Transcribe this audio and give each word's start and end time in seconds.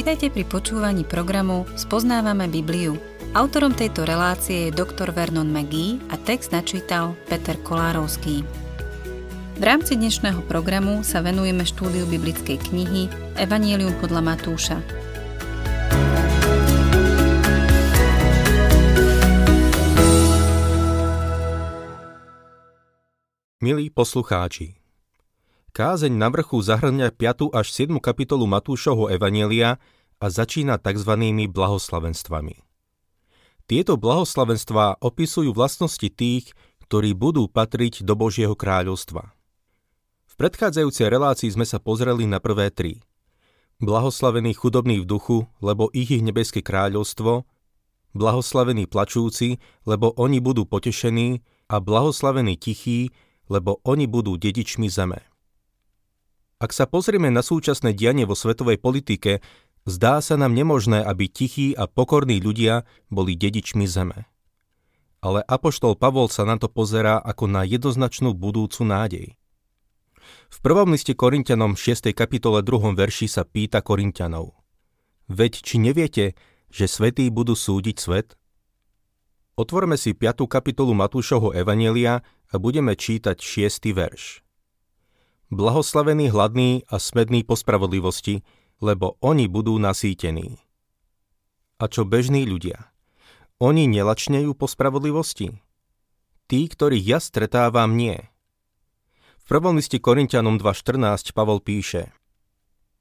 Vitajte 0.00 0.32
pri 0.32 0.48
počúvaní 0.48 1.04
programu 1.04 1.68
Spoznávame 1.76 2.48
Bibliu. 2.48 2.96
Autorom 3.36 3.76
tejto 3.76 4.08
relácie 4.08 4.72
je 4.72 4.72
doktor 4.72 5.12
Vernon 5.12 5.52
McGee 5.52 6.00
a 6.08 6.16
text 6.16 6.56
načítal 6.56 7.12
Peter 7.28 7.52
Kolárovský. 7.60 8.40
V 9.60 9.62
rámci 9.62 10.00
dnešného 10.00 10.40
programu 10.48 11.04
sa 11.04 11.20
venujeme 11.20 11.68
štúdiu 11.68 12.08
biblickej 12.08 12.72
knihy 12.72 13.12
Evangelium 13.36 13.92
podľa 14.00 14.24
Matúša. 14.24 14.80
Milí 23.60 23.92
poslucháči, 23.92 24.79
Kázeň 25.70 26.10
na 26.10 26.26
vrchu 26.34 26.58
zahrňa 26.58 27.14
5. 27.14 27.54
až 27.54 27.70
7. 27.70 28.02
kapitolu 28.02 28.42
Matúšovho 28.50 29.06
Evanielia 29.06 29.78
a 30.18 30.26
začína 30.26 30.82
tzv. 30.82 31.14
blahoslavenstvami. 31.46 32.58
Tieto 33.70 33.94
blahoslavenstvá 33.94 34.98
opisujú 34.98 35.54
vlastnosti 35.54 36.10
tých, 36.10 36.50
ktorí 36.90 37.14
budú 37.14 37.46
patriť 37.46 38.02
do 38.02 38.18
Božieho 38.18 38.58
kráľovstva. 38.58 39.30
V 40.26 40.34
predchádzajúcej 40.34 41.06
relácii 41.06 41.54
sme 41.54 41.62
sa 41.62 41.78
pozreli 41.78 42.26
na 42.26 42.42
prvé 42.42 42.74
tri. 42.74 43.06
Blahoslavení 43.78 44.50
chudobní 44.58 44.98
v 44.98 45.06
duchu, 45.06 45.46
lebo 45.62 45.86
ich 45.94 46.10
ich 46.10 46.26
nebeské 46.26 46.66
kráľovstvo, 46.66 47.46
blahoslavení 48.18 48.90
plačúci, 48.90 49.62
lebo 49.86 50.18
oni 50.18 50.42
budú 50.42 50.66
potešení 50.66 51.46
a 51.70 51.78
blahoslavení 51.78 52.58
tichí, 52.58 53.14
lebo 53.46 53.78
oni 53.86 54.10
budú 54.10 54.34
dedičmi 54.34 54.90
zeme. 54.90 55.29
Ak 56.60 56.76
sa 56.76 56.84
pozrieme 56.84 57.32
na 57.32 57.40
súčasné 57.40 57.96
dianie 57.96 58.28
vo 58.28 58.36
svetovej 58.36 58.76
politike, 58.76 59.40
zdá 59.88 60.20
sa 60.20 60.36
nám 60.36 60.52
nemožné, 60.52 61.00
aby 61.00 61.24
tichí 61.24 61.72
a 61.72 61.88
pokorní 61.88 62.36
ľudia 62.36 62.84
boli 63.08 63.32
dedičmi 63.32 63.88
zeme. 63.88 64.28
Ale 65.24 65.40
Apoštol 65.40 65.96
Pavol 65.96 66.28
sa 66.28 66.44
na 66.44 66.60
to 66.60 66.68
pozerá 66.68 67.16
ako 67.16 67.48
na 67.48 67.64
jednoznačnú 67.64 68.36
budúcu 68.36 68.84
nádej. 68.84 69.40
V 70.52 70.58
prvom 70.60 70.92
liste 70.92 71.16
Korintianom 71.16 71.80
6. 71.80 72.12
kapitole 72.12 72.60
2. 72.60 72.92
verši 72.92 73.24
sa 73.24 73.48
pýta 73.48 73.80
Korintianov. 73.80 74.52
Veď 75.32 75.64
či 75.64 75.80
neviete, 75.80 76.36
že 76.68 76.84
svetí 76.84 77.24
budú 77.32 77.56
súdiť 77.56 77.96
svet? 77.96 78.36
Otvorme 79.56 79.96
si 79.96 80.12
5. 80.12 80.44
kapitolu 80.44 80.92
Matúšovho 80.92 81.56
Evanielia 81.56 82.20
a 82.52 82.54
budeme 82.60 82.92
čítať 82.92 83.40
6. 83.40 83.96
verš. 83.96 84.44
Blahoslavení 85.50 86.30
hladní 86.30 86.86
a 86.86 87.02
smední 87.02 87.42
po 87.42 87.58
spravodlivosti, 87.58 88.46
lebo 88.78 89.18
oni 89.18 89.50
budú 89.50 89.82
nasýtení. 89.82 90.62
A 91.82 91.90
čo 91.90 92.06
bežní 92.06 92.46
ľudia? 92.46 92.94
Oni 93.58 93.90
nelačnejú 93.90 94.54
po 94.54 94.70
spravodlivosti? 94.70 95.58
Tí, 96.46 96.60
ktorých 96.70 97.04
ja 97.04 97.18
stretávam, 97.18 97.98
nie. 97.98 98.30
V 99.42 99.44
prvom 99.50 99.74
liste 99.74 99.98
Korintianom 99.98 100.54
2.14 100.54 101.34
Pavol 101.34 101.58
píše 101.58 102.14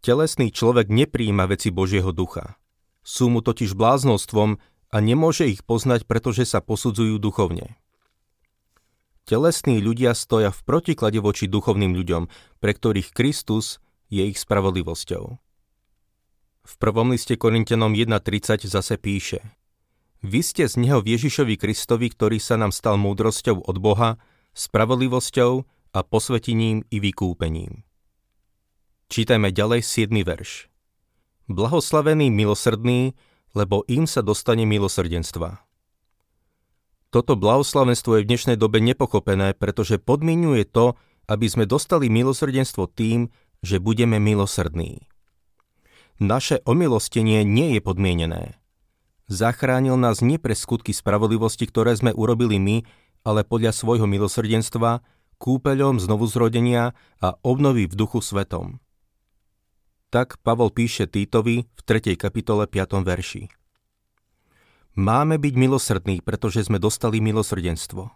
Telesný 0.02 0.50
človek 0.50 0.90
nepríjima 0.90 1.46
veci 1.46 1.70
Božieho 1.70 2.10
ducha. 2.10 2.58
Sú 3.06 3.30
mu 3.30 3.46
totiž 3.46 3.78
bláznostvom 3.78 4.60
a 4.90 4.98
nemôže 4.98 5.48
ich 5.48 5.62
poznať, 5.62 6.04
pretože 6.10 6.50
sa 6.50 6.66
posudzujú 6.66 7.22
duchovne. 7.22 7.79
Telesní 9.30 9.78
ľudia 9.78 10.18
stoja 10.18 10.50
v 10.50 10.58
protiklade 10.66 11.22
voči 11.22 11.46
duchovným 11.46 11.94
ľuďom, 11.94 12.26
pre 12.58 12.74
ktorých 12.74 13.14
Kristus 13.14 13.78
je 14.10 14.26
ich 14.26 14.42
spravodlivosťou. 14.42 15.38
V 16.66 16.74
prvom 16.82 17.14
liste 17.14 17.38
Korintianom 17.38 17.94
1.30 17.94 18.66
zase 18.66 18.98
píše 18.98 19.46
Vy 20.26 20.42
ste 20.42 20.66
z 20.66 20.82
Neho 20.82 21.06
Ježišovi 21.06 21.62
Kristovi, 21.62 22.10
ktorý 22.10 22.42
sa 22.42 22.58
nám 22.58 22.74
stal 22.74 22.98
múdrosťou 22.98 23.70
od 23.70 23.78
Boha, 23.78 24.18
spravodlivosťou 24.58 25.62
a 25.94 26.00
posvetením 26.02 26.82
i 26.90 26.98
vykúpením. 26.98 27.86
Čítajme 29.14 29.54
ďalej 29.54 29.86
7. 29.86 30.26
verš. 30.26 30.74
Blahoslavený 31.46 32.34
milosrdný, 32.34 33.14
lebo 33.54 33.86
im 33.86 34.10
sa 34.10 34.26
dostane 34.26 34.66
milosrdenstva. 34.66 35.69
Toto 37.10 37.34
blahoslavenstvo 37.34 38.22
je 38.22 38.24
v 38.26 38.30
dnešnej 38.30 38.58
dobe 38.58 38.78
nepochopené, 38.86 39.58
pretože 39.58 39.98
podmienuje 39.98 40.62
to, 40.70 40.94
aby 41.26 41.50
sme 41.50 41.66
dostali 41.66 42.06
milosrdenstvo 42.06 42.86
tým, 42.86 43.34
že 43.66 43.82
budeme 43.82 44.22
milosrdní. 44.22 45.10
Naše 46.22 46.62
omilostenie 46.70 47.42
nie 47.42 47.74
je 47.74 47.82
podmienené. 47.82 48.62
Zachránil 49.26 49.98
nás 49.98 50.22
nie 50.22 50.38
pre 50.38 50.54
skutky 50.54 50.94
spravodlivosti, 50.94 51.66
ktoré 51.66 51.98
sme 51.98 52.14
urobili 52.14 52.62
my, 52.62 52.78
ale 53.26 53.42
podľa 53.42 53.74
svojho 53.74 54.06
milosrdenstva, 54.06 55.02
kúpeľom 55.42 55.98
znovuzrodenia 55.98 56.94
a 57.26 57.28
obnovy 57.42 57.90
v 57.90 57.98
duchu 57.98 58.22
svetom. 58.22 58.78
Tak 60.14 60.42
Pavol 60.46 60.70
píše 60.70 61.10
Týtovi 61.10 61.66
v 61.66 61.82
3. 61.86 62.14
kapitole 62.18 62.70
5. 62.70 63.02
verši. 63.02 63.50
Máme 65.00 65.40
byť 65.40 65.56
milosrdní, 65.56 66.20
pretože 66.20 66.68
sme 66.68 66.76
dostali 66.76 67.24
milosrdenstvo. 67.24 68.12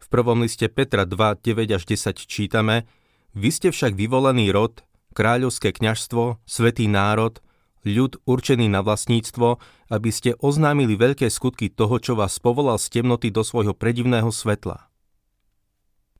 V 0.00 0.06
prvom 0.08 0.40
liste 0.40 0.64
Petra 0.72 1.04
2, 1.04 1.44
9 1.44 1.76
až 1.76 1.84
10 1.84 2.24
čítame 2.24 2.88
Vy 3.36 3.52
ste 3.52 3.68
však 3.68 3.92
vyvolený 3.92 4.48
rod, 4.48 4.80
kráľovské 5.12 5.76
kňažstvo, 5.76 6.40
svetý 6.48 6.88
národ, 6.88 7.36
ľud 7.84 8.16
určený 8.24 8.72
na 8.72 8.80
vlastníctvo, 8.80 9.60
aby 9.92 10.08
ste 10.08 10.40
oznámili 10.40 10.96
veľké 10.96 11.28
skutky 11.28 11.68
toho, 11.68 12.00
čo 12.00 12.16
vás 12.16 12.40
povolal 12.40 12.80
z 12.80 12.88
temnoty 12.88 13.28
do 13.28 13.44
svojho 13.44 13.76
predivného 13.76 14.32
svetla. 14.32 14.88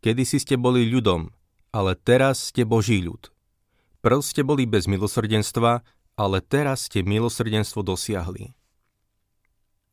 Kedy 0.04 0.28
si 0.28 0.44
ste 0.44 0.60
boli 0.60 0.84
ľudom, 0.84 1.32
ale 1.72 1.96
teraz 1.96 2.52
ste 2.52 2.68
Boží 2.68 3.00
ľud. 3.00 3.32
Prv 4.04 4.20
ste 4.20 4.44
boli 4.44 4.68
bez 4.68 4.84
milosrdenstva, 4.84 5.80
ale 6.20 6.44
teraz 6.44 6.92
ste 6.92 7.00
milosrdenstvo 7.00 7.80
dosiahli. 7.80 8.52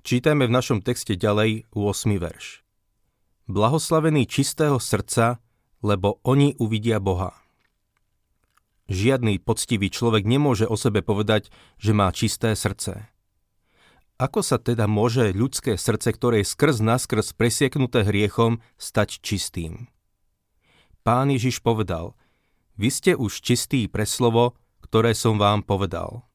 Čítajme 0.10 0.50
v 0.50 0.56
našom 0.58 0.82
texte 0.82 1.14
ďalej 1.14 1.70
8. 1.70 2.18
verš. 2.18 2.66
Blahoslavený 3.46 4.26
čistého 4.26 4.82
srdca, 4.82 5.38
lebo 5.86 6.18
oni 6.26 6.58
uvidia 6.58 6.98
Boha. 6.98 7.38
Žiadny 8.90 9.38
poctivý 9.38 9.94
človek 9.94 10.26
nemôže 10.26 10.66
o 10.66 10.74
sebe 10.82 11.06
povedať, 11.06 11.54
že 11.78 11.94
má 11.94 12.10
čisté 12.10 12.58
srdce. 12.58 13.06
Ako 14.18 14.42
sa 14.42 14.58
teda 14.58 14.90
môže 14.90 15.30
ľudské 15.30 15.78
srdce, 15.78 16.10
ktoré 16.18 16.42
je 16.42 16.58
skrz 16.58 16.82
naskrz 16.82 17.38
presieknuté 17.38 18.02
hriechom, 18.02 18.66
stať 18.82 19.22
čistým? 19.22 19.94
Pán 21.06 21.30
Ježiš 21.30 21.62
povedal, 21.62 22.18
vy 22.82 22.90
ste 22.90 23.14
už 23.14 23.46
čistí 23.46 23.86
pre 23.86 24.10
slovo, 24.10 24.58
ktoré 24.82 25.14
som 25.14 25.38
vám 25.38 25.62
povedal. 25.62 26.26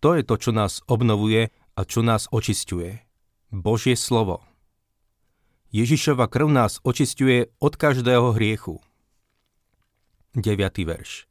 To 0.00 0.16
je 0.16 0.24
to, 0.24 0.40
čo 0.40 0.56
nás 0.56 0.80
obnovuje 0.88 1.52
a 1.78 1.86
čo 1.86 2.02
nás 2.02 2.26
očisťuje. 2.34 3.06
Božie 3.54 3.94
slovo. 3.94 4.42
Ježišova 5.70 6.26
krv 6.26 6.50
nás 6.50 6.82
očisťuje 6.82 7.62
od 7.62 7.72
každého 7.78 8.34
hriechu. 8.34 8.82
9. 10.34 10.58
verš. 10.82 11.30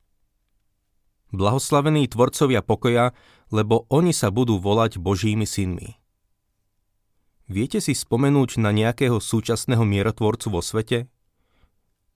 Blahoslavení 1.36 2.08
tvorcovia 2.08 2.64
pokoja, 2.64 3.12
lebo 3.52 3.84
oni 3.92 4.16
sa 4.16 4.32
budú 4.32 4.56
volať 4.64 5.04
Božími 5.04 5.44
synmi. 5.44 6.00
Viete 7.52 7.84
si 7.84 7.92
spomenúť 7.92 8.64
na 8.64 8.72
nejakého 8.72 9.20
súčasného 9.20 9.84
mierotvorcu 9.84 10.48
vo 10.48 10.64
svete? 10.64 11.12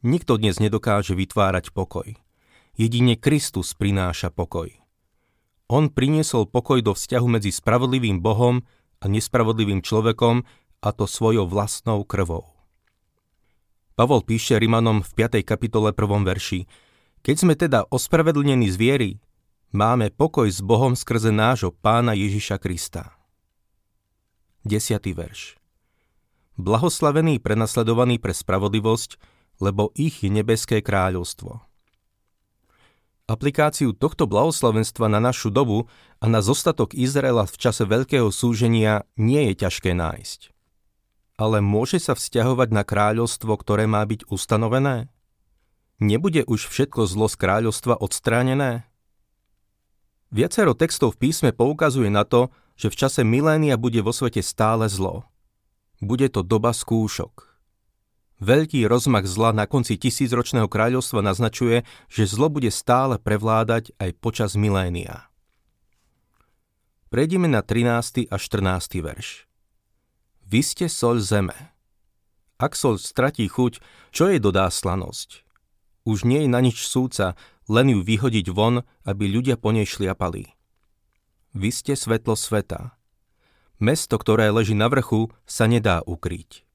Nikto 0.07 0.39
dnes 0.39 0.63
nedokáže 0.63 1.19
vytvárať 1.19 1.75
pokoj. 1.75 2.16
Jedine 2.80 3.19
Kristus 3.19 3.75
prináša 3.75 4.31
pokoj. 4.31 4.81
On 5.71 5.88
priniesol 5.88 6.51
pokoj 6.51 6.83
do 6.83 6.91
vzťahu 6.91 7.39
medzi 7.39 7.47
spravodlivým 7.47 8.19
Bohom 8.19 8.59
a 9.00 9.07
nespravodlivým 9.07 9.79
človekom 9.79 10.44
a 10.83 10.89
to 10.91 11.07
svojou 11.07 11.47
vlastnou 11.47 12.03
krvou. 12.03 12.44
Pavol 13.95 14.19
píše 14.19 14.59
Rimanom 14.59 15.00
v 15.00 15.12
5. 15.15 15.39
kapitole 15.47 15.95
1. 15.95 16.27
verši 16.27 16.68
Keď 17.23 17.35
sme 17.39 17.56
teda 17.56 17.88
ospravedlnení 17.88 18.68
z 18.68 18.75
viery, 18.75 19.09
máme 19.71 20.12
pokoj 20.12 20.51
s 20.51 20.59
Bohom 20.59 20.91
skrze 20.91 21.31
nášho 21.31 21.71
pána 21.71 22.19
Ježiša 22.19 22.59
Krista. 22.59 23.15
10. 24.68 25.00
verš 25.15 25.56
Blahoslavení 26.59 27.39
prenasledovaní 27.39 28.19
pre 28.19 28.35
spravodlivosť, 28.35 29.15
lebo 29.63 29.95
ich 29.95 30.19
je 30.19 30.35
nebeské 30.35 30.83
kráľovstvo. 30.83 31.70
Aplikáciu 33.31 33.95
tohto 33.95 34.28
blahoslavenstva 34.28 35.07
na 35.07 35.24
našu 35.24 35.48
dobu 35.48 35.88
a 36.19 36.28
na 36.28 36.44
zostatok 36.44 36.92
Izraela 36.92 37.48
v 37.48 37.56
čase 37.56 37.88
veľkého 37.88 38.28
súženia 38.28 39.07
nie 39.16 39.48
je 39.48 39.63
ťažké 39.63 39.95
nájsť. 39.95 40.51
Ale 41.39 41.63
môže 41.63 42.04
sa 42.04 42.12
vzťahovať 42.12 42.75
na 42.75 42.83
kráľovstvo, 42.83 43.56
ktoré 43.56 43.88
má 43.88 44.04
byť 44.04 44.28
ustanovené? 44.28 45.07
Nebude 46.04 46.44
už 46.44 46.68
všetko 46.68 47.07
zlo 47.07 47.31
z 47.31 47.39
kráľovstva 47.39 48.04
odstránené? 48.04 48.83
Viacero 50.28 50.75
textov 50.75 51.16
v 51.16 51.31
písme 51.31 51.56
poukazuje 51.56 52.12
na 52.12 52.28
to, 52.28 52.51
že 52.75 52.92
v 52.92 53.00
čase 53.00 53.22
milénia 53.24 53.80
bude 53.80 54.04
vo 54.04 54.12
svete 54.12 54.44
stále 54.44 54.92
zlo. 54.92 55.24
Bude 56.04 56.28
to 56.28 56.44
doba 56.44 56.75
skúšok. 56.75 57.50
Veľký 58.42 58.90
rozmach 58.90 59.30
zla 59.30 59.54
na 59.54 59.70
konci 59.70 60.02
tisícročného 60.02 60.66
kráľovstva 60.66 61.22
naznačuje, 61.22 61.86
že 62.10 62.26
zlo 62.26 62.50
bude 62.50 62.74
stále 62.74 63.22
prevládať 63.22 63.94
aj 64.02 64.18
počas 64.18 64.58
milénia. 64.58 65.30
Prejdime 67.14 67.46
na 67.46 67.62
13. 67.62 68.26
a 68.34 68.36
14. 68.42 68.98
verš. 68.98 69.46
Vy 70.50 70.62
ste 70.66 70.90
soľ 70.90 71.22
zeme. 71.22 71.54
Ak 72.58 72.74
soľ 72.74 72.98
stratí 72.98 73.46
chuť, 73.46 73.78
čo 74.10 74.26
jej 74.26 74.42
dodá 74.42 74.66
slanosť? 74.74 75.46
Už 76.10 76.26
nie 76.26 76.42
je 76.42 76.50
na 76.50 76.66
nič 76.66 76.82
súca, 76.82 77.38
len 77.70 77.94
ju 77.94 78.02
vyhodiť 78.02 78.50
von, 78.50 78.82
aby 79.06 79.30
ľudia 79.30 79.54
po 79.62 79.70
nej 79.70 79.86
šliapali. 79.86 80.50
Vy 81.54 81.70
ste 81.70 81.94
svetlo 81.94 82.34
sveta. 82.34 82.98
Mesto, 83.78 84.18
ktoré 84.18 84.50
leží 84.50 84.74
na 84.74 84.90
vrchu, 84.90 85.30
sa 85.46 85.70
nedá 85.70 86.02
ukryť. 86.02 86.70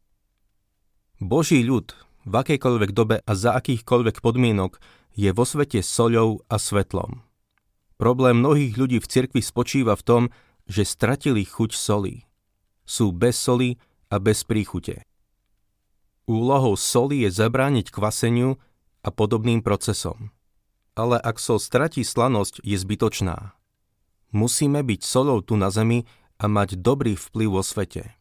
Boží 1.16 1.64
ľud 1.64 1.96
v 2.28 2.32
akejkoľvek 2.36 2.90
dobe 2.92 3.24
a 3.24 3.32
za 3.32 3.56
akýchkoľvek 3.56 4.20
podmienok 4.20 4.76
je 5.16 5.32
vo 5.32 5.48
svete 5.48 5.80
soľou 5.80 6.44
a 6.44 6.60
svetlom. 6.60 7.24
Problém 7.96 8.44
mnohých 8.44 8.76
ľudí 8.76 9.00
v 9.00 9.08
cirkvi 9.08 9.40
spočíva 9.40 9.96
v 9.96 10.04
tom, 10.04 10.22
že 10.68 10.84
stratili 10.84 11.48
chuť 11.48 11.72
soli. 11.72 12.28
Sú 12.84 13.16
bez 13.16 13.40
soli 13.40 13.80
a 14.12 14.20
bez 14.20 14.44
príchute. 14.44 15.08
Úlohou 16.28 16.76
soli 16.76 17.24
je 17.24 17.30
zabrániť 17.32 17.88
kvaseniu 17.88 18.60
a 19.00 19.08
podobným 19.08 19.62
procesom. 19.64 20.34
Ale 20.98 21.16
ak 21.16 21.38
sol 21.40 21.56
stratí 21.56 22.02
slanosť, 22.04 22.60
je 22.60 22.76
zbytočná. 22.76 23.56
Musíme 24.34 24.82
byť 24.82 25.00
solou 25.00 25.40
tu 25.40 25.56
na 25.56 25.72
zemi 25.72 26.04
a 26.36 26.44
mať 26.50 26.76
dobrý 26.76 27.16
vplyv 27.16 27.48
vo 27.48 27.62
svete. 27.64 28.12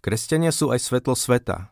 Kresťania 0.00 0.54
sú 0.54 0.72
aj 0.72 0.80
svetlo 0.80 1.18
sveta. 1.18 1.71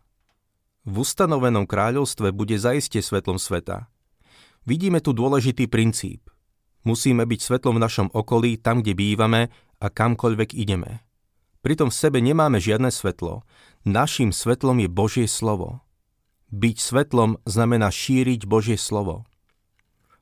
V 0.91 1.07
ustanovenom 1.07 1.71
kráľovstve 1.71 2.35
bude 2.35 2.59
zaiste 2.59 2.99
svetlom 2.99 3.39
sveta. 3.39 3.87
Vidíme 4.67 4.99
tu 4.99 5.15
dôležitý 5.15 5.71
princíp. 5.71 6.27
Musíme 6.83 7.23
byť 7.31 7.41
svetlom 7.47 7.79
v 7.79 7.85
našom 7.87 8.09
okolí, 8.11 8.59
tam, 8.59 8.83
kde 8.83 8.99
bývame 8.99 9.55
a 9.79 9.87
kamkoľvek 9.87 10.51
ideme. 10.59 11.07
Pritom 11.63 11.95
v 11.95 11.99
sebe 12.03 12.19
nemáme 12.19 12.59
žiadne 12.59 12.91
svetlo. 12.91 13.47
Naším 13.87 14.35
svetlom 14.35 14.83
je 14.83 14.91
Božie 14.91 15.27
slovo. 15.31 15.79
Byť 16.51 16.83
svetlom 16.83 17.39
znamená 17.47 17.95
šíriť 17.95 18.51
Božie 18.51 18.75
slovo. 18.75 19.31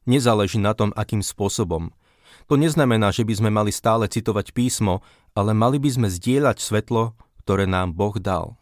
Nezáleží 0.04 0.60
na 0.60 0.76
tom, 0.76 0.92
akým 0.92 1.24
spôsobom. 1.24 1.96
To 2.52 2.60
neznamená, 2.60 3.08
že 3.08 3.24
by 3.24 3.40
sme 3.40 3.48
mali 3.48 3.72
stále 3.72 4.04
citovať 4.04 4.52
písmo, 4.52 5.00
ale 5.32 5.56
mali 5.56 5.80
by 5.80 5.96
sme 5.96 6.08
zdieľať 6.12 6.60
svetlo, 6.60 7.16
ktoré 7.40 7.64
nám 7.64 7.96
Boh 7.96 8.20
dal. 8.20 8.60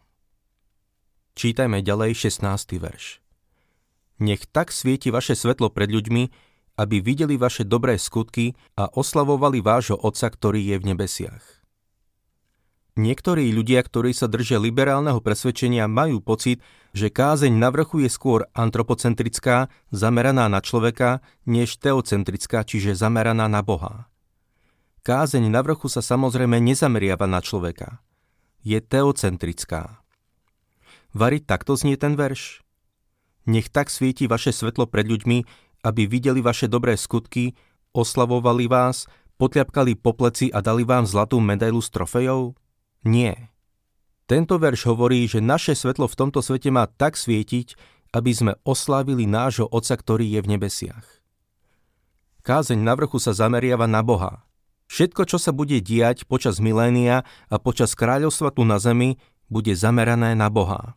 Čítajme 1.37 1.85
ďalej 1.85 2.17
16. 2.17 2.81
verš. 2.81 3.21
Nech 4.17 4.49
tak 4.49 4.73
svieti 4.73 5.13
vaše 5.13 5.37
svetlo 5.37 5.69
pred 5.69 5.85
ľuďmi, 5.85 6.23
aby 6.81 6.97
videli 6.97 7.37
vaše 7.37 7.61
dobré 7.61 8.01
skutky 8.01 8.57
a 8.73 8.89
oslavovali 8.89 9.61
vášho 9.61 10.01
Otca, 10.01 10.33
ktorý 10.33 10.65
je 10.65 10.75
v 10.81 10.87
nebesiach. 10.89 11.45
Niektorí 12.97 13.53
ľudia, 13.53 13.85
ktorí 13.85 14.17
sa 14.17 14.25
držia 14.25 14.57
liberálneho 14.57 15.21
presvedčenia, 15.21 15.85
majú 15.85 16.25
pocit, 16.25 16.57
že 16.97 17.13
kázeň 17.13 17.53
na 17.53 17.69
vrchu 17.69 18.01
je 18.01 18.09
skôr 18.09 18.49
antropocentrická, 18.57 19.69
zameraná 19.93 20.49
na 20.49 20.57
človeka, 20.57 21.21
než 21.45 21.77
teocentrická, 21.77 22.65
čiže 22.65 22.97
zameraná 22.97 23.45
na 23.45 23.61
Boha. 23.61 24.09
Kázeň 25.05 25.53
na 25.53 25.61
vrchu 25.61 25.85
sa 25.85 26.01
samozrejme 26.01 26.57
nezameriava 26.57 27.29
na 27.29 27.45
človeka. 27.45 28.01
Je 28.65 28.81
teocentrická. 28.81 30.01
Vari 31.17 31.41
takto 31.41 31.73
znie 31.73 31.97
ten 31.97 32.13
verš? 32.13 32.61
Nech 33.49 33.73
tak 33.73 33.89
svieti 33.89 34.29
vaše 34.29 34.53
svetlo 34.53 34.85
pred 34.85 35.09
ľuďmi, 35.09 35.49
aby 35.81 36.05
videli 36.05 36.45
vaše 36.45 36.69
dobré 36.69 36.93
skutky, 36.93 37.57
oslavovali 37.89 38.69
vás, 38.69 39.09
potľapkali 39.41 39.97
po 39.97 40.13
pleci 40.13 40.53
a 40.53 40.61
dali 40.61 40.85
vám 40.85 41.09
zlatú 41.09 41.41
medailu 41.41 41.81
s 41.81 41.89
trofejou? 41.89 42.53
Nie. 43.01 43.49
Tento 44.29 44.61
verš 44.61 44.93
hovorí, 44.93 45.25
že 45.25 45.41
naše 45.41 45.73
svetlo 45.73 46.05
v 46.05 46.17
tomto 46.21 46.45
svete 46.45 46.69
má 46.69 46.85
tak 46.85 47.17
svietiť, 47.17 47.73
aby 48.13 48.31
sme 48.37 48.53
oslávili 48.61 49.25
nášho 49.25 49.65
Otca, 49.65 49.97
ktorý 49.97 50.37
je 50.37 50.39
v 50.45 50.51
nebesiach. 50.53 51.07
Kázeň 52.45 52.77
na 52.77 52.93
vrchu 52.93 53.17
sa 53.17 53.33
zameriava 53.33 53.89
na 53.89 54.05
Boha. 54.05 54.45
Všetko, 54.85 55.25
čo 55.25 55.41
sa 55.41 55.49
bude 55.49 55.81
diať 55.81 56.29
počas 56.29 56.61
milénia 56.61 57.25
a 57.49 57.57
počas 57.57 57.97
kráľovstva 57.97 58.53
tu 58.53 58.69
na 58.69 58.77
zemi, 58.77 59.17
bude 59.49 59.73
zamerané 59.73 60.37
na 60.37 60.53
Boha 60.53 60.93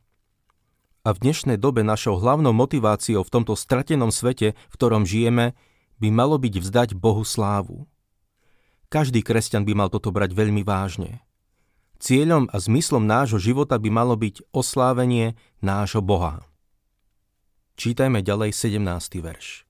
a 1.01 1.17
v 1.17 1.19
dnešnej 1.25 1.57
dobe 1.57 1.81
našou 1.81 2.21
hlavnou 2.21 2.53
motiváciou 2.53 3.25
v 3.25 3.33
tomto 3.33 3.57
stratenom 3.57 4.13
svete, 4.13 4.53
v 4.53 4.75
ktorom 4.77 5.09
žijeme, 5.09 5.57
by 5.97 6.09
malo 6.13 6.37
byť 6.37 6.55
vzdať 6.61 6.89
Bohu 6.97 7.25
slávu. 7.25 7.89
Každý 8.93 9.25
kresťan 9.25 9.65
by 9.65 9.73
mal 9.73 9.89
toto 9.89 10.13
brať 10.13 10.37
veľmi 10.37 10.61
vážne. 10.61 11.25
Cieľom 12.01 12.49
a 12.49 12.57
zmyslom 12.57 13.05
nášho 13.05 13.37
života 13.37 13.77
by 13.77 13.89
malo 13.93 14.17
byť 14.17 14.53
oslávenie 14.53 15.37
nášho 15.61 16.01
Boha. 16.01 16.41
Čítajme 17.77 18.21
ďalej 18.21 18.53
17. 18.57 18.81
verš. 19.21 19.65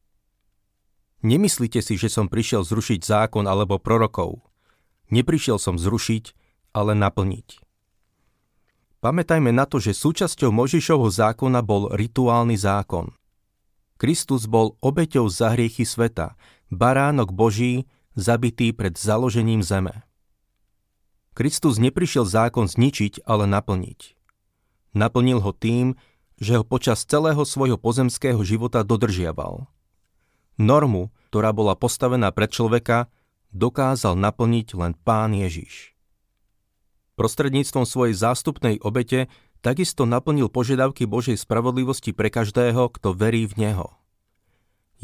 Nemyslíte 1.20 1.84
si, 1.84 1.94
že 2.00 2.08
som 2.08 2.32
prišiel 2.32 2.64
zrušiť 2.64 3.06
zákon 3.06 3.44
alebo 3.44 3.76
prorokov. 3.78 4.40
Neprišiel 5.10 5.58
som 5.60 5.76
zrušiť, 5.76 6.32
ale 6.72 6.96
naplniť. 6.96 7.69
Pamätajme 9.00 9.48
na 9.48 9.64
to, 9.64 9.80
že 9.80 9.96
súčasťou 9.96 10.52
Možišovho 10.52 11.08
zákona 11.08 11.64
bol 11.64 11.88
rituálny 11.88 12.60
zákon. 12.60 13.16
Kristus 13.96 14.44
bol 14.44 14.76
obeťou 14.84 15.24
za 15.32 15.56
hriechy 15.56 15.88
sveta, 15.88 16.36
baránok 16.68 17.32
Boží, 17.32 17.88
zabitý 18.12 18.76
pred 18.76 19.00
založením 19.00 19.64
zeme. 19.64 20.04
Kristus 21.32 21.80
neprišiel 21.80 22.28
zákon 22.28 22.68
zničiť, 22.68 23.24
ale 23.24 23.48
naplniť. 23.48 24.16
Naplnil 24.92 25.40
ho 25.40 25.52
tým, 25.56 25.96
že 26.36 26.60
ho 26.60 26.64
počas 26.64 27.04
celého 27.08 27.40
svojho 27.40 27.80
pozemského 27.80 28.40
života 28.44 28.84
dodržiaval. 28.84 29.64
Normu, 30.60 31.08
ktorá 31.32 31.56
bola 31.56 31.72
postavená 31.72 32.28
pred 32.36 32.52
človeka, 32.52 33.08
dokázal 33.48 34.12
naplniť 34.12 34.76
len 34.76 34.92
Pán 34.92 35.32
Ježiš. 35.32 35.96
Prostredníctvom 37.20 37.84
svojej 37.84 38.16
zástupnej 38.16 38.80
obete 38.80 39.28
takisto 39.60 40.08
naplnil 40.08 40.48
požiadavky 40.48 41.04
Božej 41.04 41.36
spravodlivosti 41.36 42.16
pre 42.16 42.32
každého, 42.32 42.88
kto 42.96 43.12
verí 43.12 43.44
v 43.44 43.60
Neho. 43.60 43.92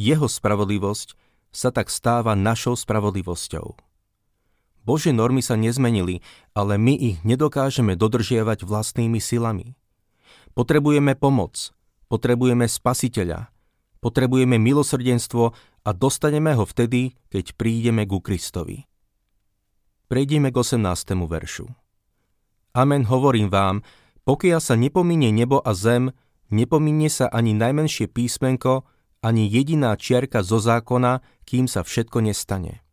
Jeho 0.01 0.25
spravodlivosť 0.25 1.13
sa 1.53 1.69
tak 1.69 1.93
stáva 1.93 2.33
našou 2.33 2.73
spravodlivosťou. 2.73 3.77
Božie 4.89 5.13
normy 5.13 5.45
sa 5.45 5.61
nezmenili, 5.61 6.25
ale 6.57 6.81
my 6.81 6.97
ich 6.97 7.21
nedokážeme 7.21 8.01
dodržiavať 8.01 8.65
vlastnými 8.65 9.21
silami. 9.21 9.77
Potrebujeme 10.57 11.21
pomoc, 11.21 11.77
potrebujeme 12.09 12.65
spasiteľa, 12.65 13.53
potrebujeme 14.01 14.57
milosrdenstvo 14.57 15.53
a 15.85 15.91
dostaneme 15.93 16.57
ho 16.57 16.65
vtedy, 16.65 17.13
keď 17.29 17.53
prídeme 17.61 18.09
ku 18.09 18.25
Kristovi. 18.25 18.89
Prejdime 20.09 20.49
k 20.49 20.57
18. 20.65 20.81
veršu. 21.29 21.69
Amen 22.77 23.09
hovorím 23.09 23.49
vám, 23.49 23.81
pokiaľ 24.29 24.61
sa 24.61 24.77
nepominie 24.77 25.33
nebo 25.33 25.65
a 25.65 25.73
zem, 25.73 26.13
nepominie 26.53 27.09
sa 27.09 27.25
ani 27.33 27.57
najmenšie 27.57 28.05
písmenko, 28.05 28.85
ani 29.25 29.49
jediná 29.49 29.97
čiarka 29.97 30.45
zo 30.45 30.61
zákona, 30.61 31.25
kým 31.49 31.73
sa 31.73 31.81
všetko 31.81 32.21
nestane. 32.21 32.85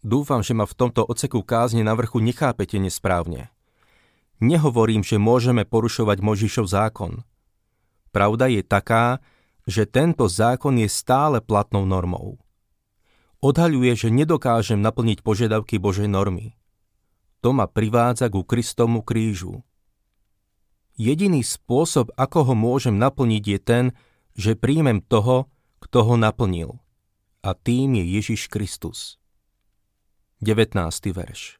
Dúfam, 0.00 0.40
že 0.40 0.56
ma 0.56 0.64
v 0.64 0.72
tomto 0.72 1.04
oceku 1.04 1.44
kázne 1.44 1.84
na 1.84 1.92
vrchu 1.92 2.24
nechápete 2.24 2.80
nesprávne. 2.80 3.52
Nehovorím, 4.40 5.04
že 5.04 5.20
môžeme 5.20 5.68
porušovať 5.68 6.24
Možišov 6.24 6.64
zákon. 6.64 7.20
Pravda 8.08 8.48
je 8.48 8.64
taká, 8.64 9.20
že 9.68 9.84
tento 9.84 10.24
zákon 10.32 10.80
je 10.80 10.88
stále 10.88 11.44
platnou 11.44 11.84
normou. 11.84 12.40
Odhaľuje, 13.44 13.92
že 14.00 14.08
nedokážem 14.08 14.80
naplniť 14.80 15.20
požiadavky 15.20 15.76
Božej 15.76 16.08
normy 16.08 16.56
to 17.40 17.56
ma 17.56 17.64
privádza 17.64 18.28
ku 18.28 18.44
Kristomu 18.44 19.00
krížu. 19.00 19.64
Jediný 21.00 21.40
spôsob, 21.40 22.12
ako 22.20 22.52
ho 22.52 22.54
môžem 22.54 23.00
naplniť, 23.00 23.44
je 23.44 23.58
ten, 23.58 23.84
že 24.36 24.52
príjmem 24.52 25.00
toho, 25.00 25.48
kto 25.80 26.04
ho 26.04 26.14
naplnil. 26.20 26.76
A 27.40 27.56
tým 27.56 27.96
je 27.96 28.04
Ježiš 28.04 28.52
Kristus. 28.52 29.16
19. 30.44 30.76
verš 31.16 31.56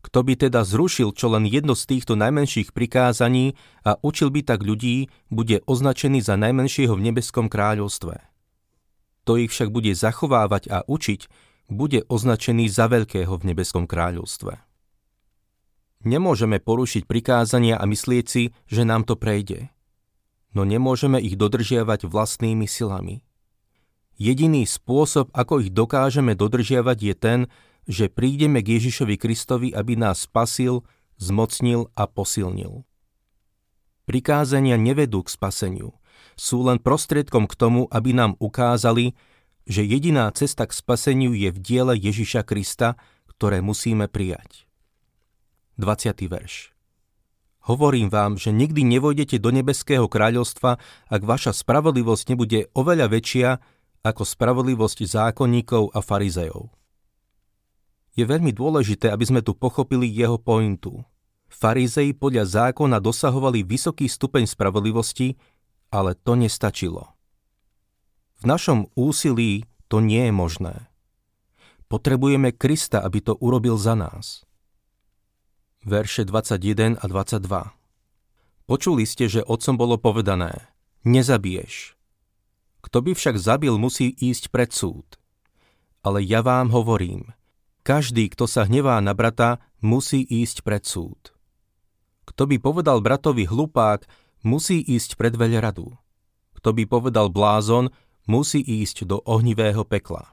Kto 0.00 0.20
by 0.24 0.32
teda 0.36 0.64
zrušil 0.64 1.12
čo 1.12 1.32
len 1.32 1.44
jedno 1.44 1.76
z 1.76 1.84
týchto 1.92 2.16
najmenších 2.16 2.72
prikázaní 2.72 3.56
a 3.84 4.00
učil 4.00 4.32
by 4.32 4.40
tak 4.44 4.64
ľudí, 4.64 5.12
bude 5.28 5.60
označený 5.68 6.24
za 6.24 6.40
najmenšieho 6.40 6.96
v 6.96 7.04
nebeskom 7.12 7.52
kráľovstve. 7.52 8.16
kto 9.24 9.40
ich 9.40 9.52
však 9.52 9.72
bude 9.72 9.92
zachovávať 9.96 10.68
a 10.68 10.78
učiť, 10.84 11.20
bude 11.72 12.04
označený 12.08 12.68
za 12.68 12.92
veľkého 12.92 13.32
v 13.40 13.44
nebeskom 13.44 13.88
kráľovstve. 13.88 14.73
Nemôžeme 16.04 16.60
porušiť 16.60 17.08
prikázania 17.08 17.80
a 17.80 17.88
myslieť 17.88 18.26
si, 18.28 18.52
že 18.68 18.84
nám 18.84 19.08
to 19.08 19.16
prejde. 19.16 19.72
No 20.52 20.62
nemôžeme 20.68 21.16
ich 21.18 21.34
dodržiavať 21.34 22.06
vlastnými 22.06 22.68
silami. 22.68 23.24
Jediný 24.14 24.62
spôsob, 24.68 25.34
ako 25.34 25.66
ich 25.66 25.74
dokážeme 25.74 26.38
dodržiavať, 26.38 26.98
je 27.02 27.14
ten, 27.16 27.40
že 27.90 28.06
prídeme 28.12 28.62
k 28.62 28.78
Ježišovi 28.78 29.16
Kristovi, 29.18 29.68
aby 29.74 29.98
nás 29.98 30.28
spasil, 30.28 30.86
zmocnil 31.18 31.90
a 31.98 32.06
posilnil. 32.06 32.86
Prikázania 34.04 34.76
nevedú 34.76 35.24
k 35.24 35.32
spaseniu, 35.32 35.96
sú 36.36 36.62
len 36.68 36.78
prostriedkom 36.78 37.48
k 37.48 37.54
tomu, 37.56 37.88
aby 37.88 38.12
nám 38.12 38.36
ukázali, 38.38 39.16
že 39.64 39.80
jediná 39.80 40.28
cesta 40.36 40.68
k 40.68 40.76
spaseniu 40.76 41.32
je 41.32 41.48
v 41.48 41.58
diele 41.58 41.96
Ježiša 41.96 42.44
Krista, 42.44 43.00
ktoré 43.34 43.64
musíme 43.64 44.06
prijať. 44.06 44.68
20. 45.74 46.30
verš 46.30 46.70
Hovorím 47.64 48.12
vám, 48.12 48.36
že 48.36 48.52
nikdy 48.52 48.84
nevojdete 48.84 49.40
do 49.40 49.48
nebeského 49.48 50.04
kráľovstva, 50.06 50.76
ak 51.08 51.22
vaša 51.24 51.56
spravodlivosť 51.56 52.24
nebude 52.30 52.68
oveľa 52.76 53.08
väčšia 53.08 53.50
ako 54.04 54.22
spravodlivosť 54.22 54.98
zákonníkov 55.08 55.96
a 55.96 56.04
farizejov. 56.04 56.68
Je 58.14 58.22
veľmi 58.22 58.52
dôležité, 58.52 59.10
aby 59.10 59.24
sme 59.26 59.40
tu 59.42 59.56
pochopili 59.56 60.06
jeho 60.06 60.38
pointu. 60.38 61.02
Farizei 61.50 62.14
podľa 62.14 62.70
zákona 62.70 63.00
dosahovali 63.00 63.66
vysoký 63.66 64.06
stupeň 64.06 64.46
spravodlivosti, 64.46 65.34
ale 65.90 66.14
to 66.14 66.38
nestačilo. 66.38 67.16
V 68.38 68.44
našom 68.44 68.92
úsilí 68.92 69.66
to 69.88 70.04
nie 70.04 70.28
je 70.28 70.34
možné. 70.36 70.74
Potrebujeme 71.88 72.52
Krista, 72.52 73.00
aby 73.00 73.24
to 73.24 73.34
urobil 73.40 73.80
za 73.80 73.96
nás. 73.96 74.44
Verše 75.84 76.24
21 76.24 76.96
a 76.96 77.04
22 77.04 77.44
Počuli 78.64 79.04
ste, 79.04 79.28
že 79.28 79.44
otcom 79.44 79.76
bolo 79.76 80.00
povedané 80.00 80.72
Nezabiješ. 81.04 81.92
Kto 82.80 83.04
by 83.04 83.12
však 83.12 83.36
zabil, 83.36 83.76
musí 83.76 84.08
ísť 84.08 84.48
pred 84.48 84.72
súd. 84.72 85.04
Ale 86.00 86.24
ja 86.24 86.40
vám 86.40 86.72
hovorím, 86.72 87.36
každý, 87.84 88.32
kto 88.32 88.48
sa 88.48 88.64
hnevá 88.64 88.96
na 89.04 89.12
brata, 89.12 89.60
musí 89.84 90.24
ísť 90.24 90.64
pred 90.64 90.88
súd. 90.88 91.36
Kto 92.32 92.48
by 92.48 92.56
povedal 92.64 93.04
bratovi 93.04 93.44
hlupák, 93.44 94.08
musí 94.40 94.80
ísť 94.80 95.20
pred 95.20 95.36
veľradu. 95.36 95.92
Kto 96.56 96.68
by 96.72 96.88
povedal 96.88 97.28
blázon, 97.28 97.92
musí 98.24 98.64
ísť 98.64 99.04
do 99.04 99.20
ohnivého 99.28 99.84
pekla. 99.84 100.32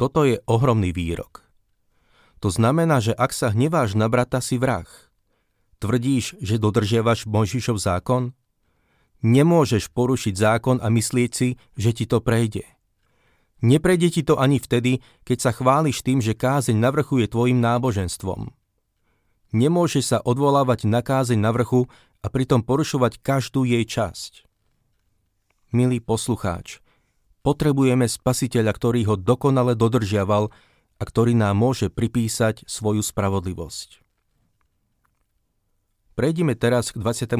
Toto 0.00 0.24
je 0.24 0.40
ohromný 0.48 0.96
výrok. 0.96 1.45
To 2.44 2.48
znamená, 2.52 3.00
že 3.00 3.16
ak 3.16 3.32
sa 3.32 3.52
hneváš 3.52 3.96
na 3.96 4.06
brata, 4.10 4.44
si 4.44 4.60
vrah. 4.60 4.86
Tvrdíš, 5.80 6.40
že 6.40 6.60
dodržiavaš 6.60 7.28
Mojžišov 7.28 7.76
zákon? 7.80 8.32
Nemôžeš 9.24 9.92
porušiť 9.92 10.34
zákon 10.36 10.76
a 10.80 10.88
myslieť 10.92 11.30
si, 11.32 11.48
že 11.76 11.90
ti 11.96 12.04
to 12.04 12.20
prejde. 12.20 12.64
Neprejde 13.64 14.12
ti 14.12 14.22
to 14.22 14.36
ani 14.36 14.60
vtedy, 14.60 15.00
keď 15.24 15.38
sa 15.40 15.50
chváliš 15.56 16.04
tým, 16.04 16.20
že 16.20 16.36
kázeň 16.36 16.76
na 16.76 16.92
vrchu 16.92 17.24
je 17.24 17.32
tvojim 17.32 17.56
náboženstvom. 17.56 18.52
Nemôžeš 19.56 20.04
sa 20.04 20.18
odvolávať 20.20 20.84
na 20.84 21.00
kázeň 21.00 21.40
na 21.40 21.50
vrchu 21.56 21.88
a 22.20 22.28
pritom 22.28 22.60
porušovať 22.60 23.24
každú 23.24 23.64
jej 23.64 23.82
časť 23.88 24.46
milý 25.76 26.00
poslucháč, 26.00 26.80
potrebujeme 27.44 28.08
spasiteľa, 28.08 28.72
ktorý 28.72 29.00
ho 29.12 29.14
dokonale 29.20 29.76
dodržiaval 29.76 30.48
a 30.96 31.02
ktorý 31.04 31.36
nám 31.36 31.56
môže 31.56 31.92
pripísať 31.92 32.64
svoju 32.64 33.04
spravodlivosť. 33.04 34.00
Prejdime 36.16 36.56
teraz 36.56 36.90
k 36.92 37.00
26. 37.00 37.36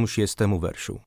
veršu. 0.60 1.00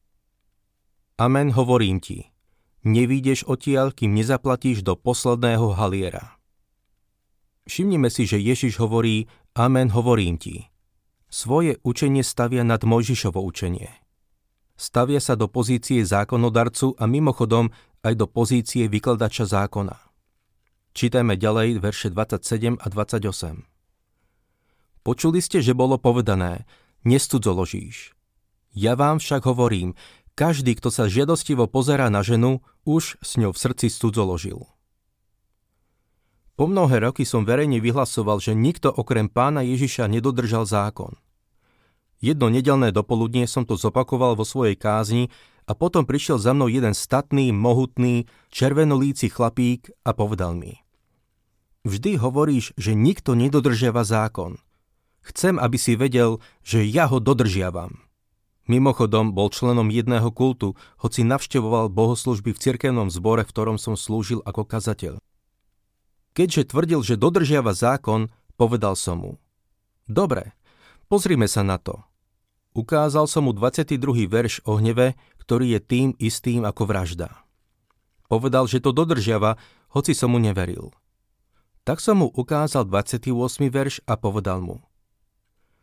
Amen 1.21 1.53
hovorím 1.53 2.01
ti, 2.01 2.33
nevídeš 2.81 3.45
odtiaľ, 3.45 3.93
kým 3.93 4.17
nezaplatíš 4.17 4.81
do 4.81 4.97
posledného 4.97 5.77
haliera. 5.77 6.39
Všimnime 7.69 8.09
si, 8.09 8.25
že 8.25 8.41
Ježiš 8.41 8.81
hovorí, 8.81 9.29
Amen 9.53 9.93
hovorím 9.93 10.41
ti. 10.41 10.73
Svoje 11.29 11.77
učenie 11.85 12.25
stavia 12.25 12.65
nad 12.65 12.81
Mojžišovo 12.81 13.37
učenie– 13.37 13.93
stavia 14.79 15.19
sa 15.19 15.35
do 15.35 15.51
pozície 15.51 15.99
zákonodarcu 16.07 16.95
a 16.95 17.03
mimochodom 17.03 17.67
aj 17.99 18.15
do 18.15 18.25
pozície 18.31 18.87
vykladača 18.87 19.43
zákona. 19.43 20.08
Čítajme 20.99 21.39
ďalej 21.39 21.79
verše 21.79 22.11
27 22.11 22.75
a 22.75 22.87
28. 22.91 23.63
Počuli 24.99 25.39
ste, 25.39 25.63
že 25.63 25.71
bolo 25.71 25.95
povedané, 25.95 26.67
nestudzoložíš. 27.07 28.11
Ja 28.75 28.99
vám 28.99 29.23
však 29.23 29.47
hovorím, 29.47 29.95
každý, 30.35 30.75
kto 30.75 30.91
sa 30.91 31.07
žiadostivo 31.07 31.71
pozerá 31.71 32.11
na 32.11 32.19
ženu, 32.19 32.59
už 32.83 33.15
s 33.23 33.39
ňou 33.39 33.55
v 33.55 33.61
srdci 33.63 33.87
studzoložil. 33.87 34.67
Po 36.59 36.67
mnohé 36.67 36.99
roky 36.99 37.23
som 37.23 37.47
verejne 37.47 37.79
vyhlasoval, 37.79 38.43
že 38.43 38.51
nikto 38.51 38.91
okrem 38.91 39.31
pána 39.31 39.63
Ježiša 39.63 40.11
nedodržal 40.11 40.67
zákon– 40.67 41.15
Jedno 42.19 42.51
nedelné 42.51 42.91
dopoludnie 42.91 43.47
som 43.47 43.63
to 43.63 43.79
zopakoval 43.79 44.35
vo 44.35 44.43
svojej 44.43 44.75
kázni 44.75 45.31
a 45.63 45.71
potom 45.71 46.03
prišiel 46.03 46.35
za 46.35 46.51
mnou 46.51 46.67
jeden 46.67 46.91
statný, 46.91 47.55
mohutný, 47.55 48.27
červenolíci 48.51 49.31
chlapík 49.31 49.87
a 50.03 50.11
povedal 50.11 50.51
mi. 50.51 50.88
Vždy 51.88 52.19
hovoríš, 52.19 52.75
že 52.75 52.91
nikto 52.91 53.39
nedodržiava 53.39 54.03
zákon. 54.03 54.59
Chcem, 55.24 55.55
aby 55.55 55.77
si 55.79 55.95
vedel, 55.95 56.43
že 56.59 56.83
ja 56.83 57.07
ho 57.07 57.24
dodržiavam. 57.24 58.03
Mimochodom 58.69 59.33
bol 59.33 59.50
členom 59.50 59.89
jedného 59.89 60.29
kultu, 60.29 60.77
hoci 61.01 61.25
navštevoval 61.25 61.89
bohoslužby 61.89 62.53
v 62.53 62.62
cirkevnom 62.62 63.09
zbore, 63.09 63.41
v 63.41 63.50
ktorom 63.50 63.77
som 63.81 63.98
slúžil 63.98 64.45
ako 64.45 64.62
kazateľ. 64.67 65.17
Keďže 66.38 66.69
tvrdil, 66.69 67.01
že 67.01 67.17
dodržiava 67.17 67.74
zákon, 67.74 68.29
povedal 68.59 68.93
som 68.93 69.17
mu. 69.25 69.31
Dobre, 70.05 70.53
pozrime 71.09 71.50
sa 71.50 71.65
na 71.65 71.81
to. 71.81 72.05
Ukázal 72.77 73.25
som 73.25 73.50
mu 73.50 73.55
22. 73.57 74.29
verš 74.29 74.62
o 74.67 74.77
hneve, 74.77 75.17
ktorý 75.41 75.74
je 75.74 75.79
tým 75.81 76.07
istým 76.21 76.62
ako 76.67 76.86
vražda. 76.86 77.33
Povedal, 78.29 78.69
že 78.69 78.77
to 78.77 78.93
dodržiava, 78.93 79.57
hoci 79.89 80.13
som 80.13 80.29
mu 80.29 80.38
neveril. 80.38 80.93
Tak 81.89 81.98
som 81.98 82.22
mu 82.22 82.29
ukázal 82.29 82.86
28. 82.86 83.34
verš 83.74 84.05
a 84.05 84.13
povedal 84.13 84.62
mu. 84.62 84.77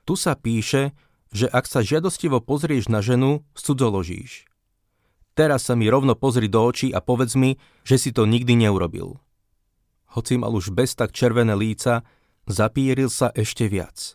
Tu 0.07 0.15
sa 0.15 0.39
píše, 0.39 0.95
že 1.35 1.51
ak 1.51 1.67
sa 1.67 1.83
žiadostivo 1.83 2.39
pozrieš 2.39 2.87
na 2.87 3.03
ženu, 3.03 3.43
cudzoložíš. 3.59 4.47
Teraz 5.35 5.67
sa 5.67 5.75
mi 5.75 5.91
rovno 5.91 6.15
pozri 6.15 6.47
do 6.47 6.63
očí 6.63 6.95
a 6.95 7.03
povedz 7.03 7.35
mi, 7.35 7.59
že 7.83 7.99
si 7.99 8.15
to 8.15 8.23
nikdy 8.23 8.55
neurobil. 8.55 9.19
Hoci 10.15 10.39
mal 10.39 10.55
už 10.55 10.71
bez 10.71 10.95
tak 10.95 11.11
červené 11.11 11.59
líca, 11.59 12.07
zapíril 12.47 13.11
sa 13.11 13.35
ešte 13.35 13.67
viac. 13.67 14.15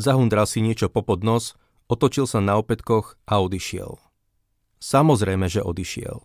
Zahundral 0.00 0.48
si 0.48 0.64
niečo 0.64 0.88
popod 0.88 1.20
nos, 1.20 1.52
Otočil 1.90 2.30
sa 2.30 2.38
na 2.38 2.54
opätkoch 2.54 3.18
a 3.26 3.42
odišiel. 3.42 3.98
Samozrejme, 4.78 5.50
že 5.50 5.58
odišiel. 5.58 6.22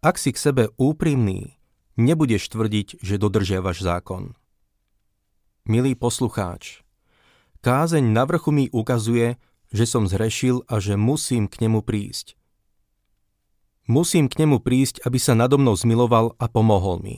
Ak 0.00 0.16
si 0.16 0.32
k 0.32 0.40
sebe 0.40 0.72
úprimný, 0.80 1.61
nebudeš 1.96 2.48
tvrdiť, 2.52 3.02
že 3.02 3.20
dodržiavaš 3.20 3.84
zákon. 3.84 4.36
Milý 5.62 5.94
poslucháč, 5.94 6.82
kázeň 7.62 8.02
na 8.02 8.26
vrchu 8.26 8.50
mi 8.50 8.66
ukazuje, 8.72 9.38
že 9.70 9.84
som 9.86 10.10
zhrešil 10.10 10.66
a 10.68 10.82
že 10.82 10.98
musím 10.98 11.46
k 11.46 11.64
nemu 11.64 11.80
prísť. 11.86 12.34
Musím 13.86 14.30
k 14.30 14.42
nemu 14.46 14.62
prísť, 14.62 15.02
aby 15.02 15.18
sa 15.18 15.34
nado 15.34 15.58
mnou 15.58 15.74
zmiloval 15.74 16.38
a 16.38 16.46
pomohol 16.46 17.02
mi. 17.02 17.16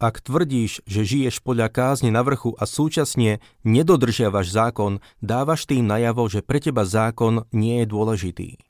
Ak 0.00 0.24
tvrdíš, 0.24 0.80
že 0.88 1.04
žiješ 1.04 1.44
podľa 1.44 1.68
kázne 1.68 2.08
na 2.08 2.24
vrchu 2.24 2.56
a 2.56 2.64
súčasne 2.64 3.44
nedodržiavaš 3.68 4.48
zákon, 4.48 5.04
dávaš 5.20 5.68
tým 5.68 5.84
najavo, 5.84 6.24
že 6.24 6.40
pre 6.40 6.56
teba 6.56 6.88
zákon 6.88 7.44
nie 7.52 7.84
je 7.84 7.86
dôležitý. 7.86 8.69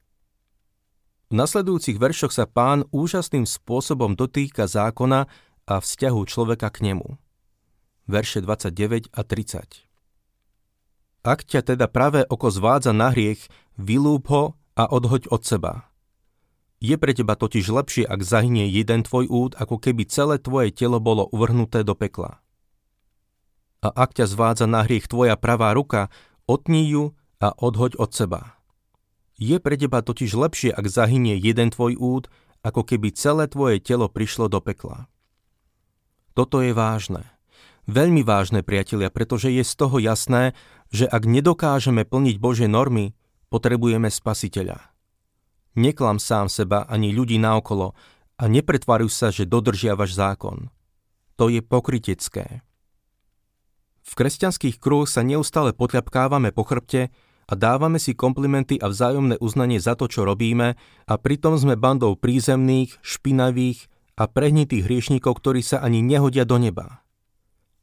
V 1.30 1.34
nasledujúcich 1.38 1.96
veršoch 1.96 2.34
sa 2.34 2.44
pán 2.50 2.84
úžasným 2.90 3.46
spôsobom 3.46 4.18
dotýka 4.18 4.66
zákona 4.66 5.30
a 5.70 5.74
vzťahu 5.78 6.20
človeka 6.26 6.74
k 6.74 6.90
nemu. 6.90 7.16
Verše 8.10 8.42
29 8.42 9.14
a 9.14 9.22
30 9.22 9.86
Ak 11.22 11.46
ťa 11.46 11.60
teda 11.62 11.86
pravé 11.86 12.26
oko 12.26 12.50
zvádza 12.50 12.90
na 12.90 13.14
hriech, 13.14 13.46
vylúb 13.78 14.26
ho 14.26 14.58
a 14.74 14.90
odhoď 14.90 15.30
od 15.30 15.46
seba– 15.46 15.74
je 16.80 16.96
pre 16.96 17.12
teba 17.12 17.36
totiž 17.36 17.68
lepšie, 17.68 18.08
ak 18.08 18.24
zahynie 18.24 18.64
jeden 18.64 19.04
tvoj 19.04 19.28
úd, 19.28 19.52
ako 19.60 19.76
keby 19.76 20.08
celé 20.08 20.40
tvoje 20.40 20.72
telo 20.72 20.96
bolo 20.96 21.28
uvrhnuté 21.28 21.84
do 21.84 21.92
pekla. 21.92 22.40
A 23.84 23.88
ak 23.92 24.16
ťa 24.16 24.24
zvádza 24.24 24.64
na 24.64 24.88
hriech 24.88 25.04
tvoja 25.04 25.36
pravá 25.36 25.76
ruka, 25.76 26.08
otní 26.48 26.88
ju 26.88 27.12
a 27.36 27.52
odhoď 27.52 28.00
od 28.00 28.16
seba. 28.16 28.59
Je 29.40 29.56
pre 29.56 29.80
teba 29.80 30.04
totiž 30.04 30.36
lepšie, 30.36 30.70
ak 30.70 30.84
zahynie 30.84 31.40
jeden 31.40 31.72
tvoj 31.72 31.96
úd, 31.96 32.28
ako 32.60 32.84
keby 32.84 33.08
celé 33.16 33.48
tvoje 33.48 33.80
telo 33.80 34.12
prišlo 34.12 34.52
do 34.52 34.60
pekla. 34.60 35.08
Toto 36.36 36.60
je 36.60 36.76
vážne. 36.76 37.24
Veľmi 37.88 38.20
vážne, 38.20 38.60
priatelia, 38.60 39.08
pretože 39.08 39.48
je 39.48 39.64
z 39.64 39.72
toho 39.74 39.96
jasné, 39.96 40.52
že 40.92 41.08
ak 41.08 41.24
nedokážeme 41.24 42.04
plniť 42.04 42.36
Božie 42.36 42.68
normy, 42.68 43.16
potrebujeme 43.48 44.12
spasiteľa. 44.12 44.92
Neklam 45.74 46.20
sám 46.20 46.52
seba 46.52 46.84
ani 46.84 47.10
ľudí 47.10 47.40
naokolo 47.40 47.96
a 48.36 48.44
nepretvaruj 48.44 49.08
sa, 49.08 49.32
že 49.32 49.48
dodržiavaš 49.48 50.12
zákon. 50.12 50.68
To 51.40 51.48
je 51.48 51.64
pokrytecké. 51.64 52.60
V 54.04 54.12
kresťanských 54.12 54.76
kruhoch 54.76 55.08
sa 55.08 55.24
neustále 55.24 55.72
potľapkávame 55.72 56.52
po 56.52 56.68
chrbte 56.68 57.08
a 57.50 57.58
dávame 57.58 57.98
si 57.98 58.14
komplimenty 58.14 58.78
a 58.78 58.86
vzájomné 58.86 59.42
uznanie 59.42 59.82
za 59.82 59.98
to, 59.98 60.06
čo 60.06 60.22
robíme 60.22 60.78
a 61.10 61.14
pritom 61.18 61.58
sme 61.58 61.74
bandou 61.74 62.14
prízemných, 62.14 63.02
špinavých 63.02 63.90
a 64.14 64.30
prehnitých 64.30 64.86
hriešníkov, 64.86 65.42
ktorí 65.42 65.58
sa 65.66 65.82
ani 65.82 65.98
nehodia 65.98 66.46
do 66.46 66.62
neba. 66.62 67.02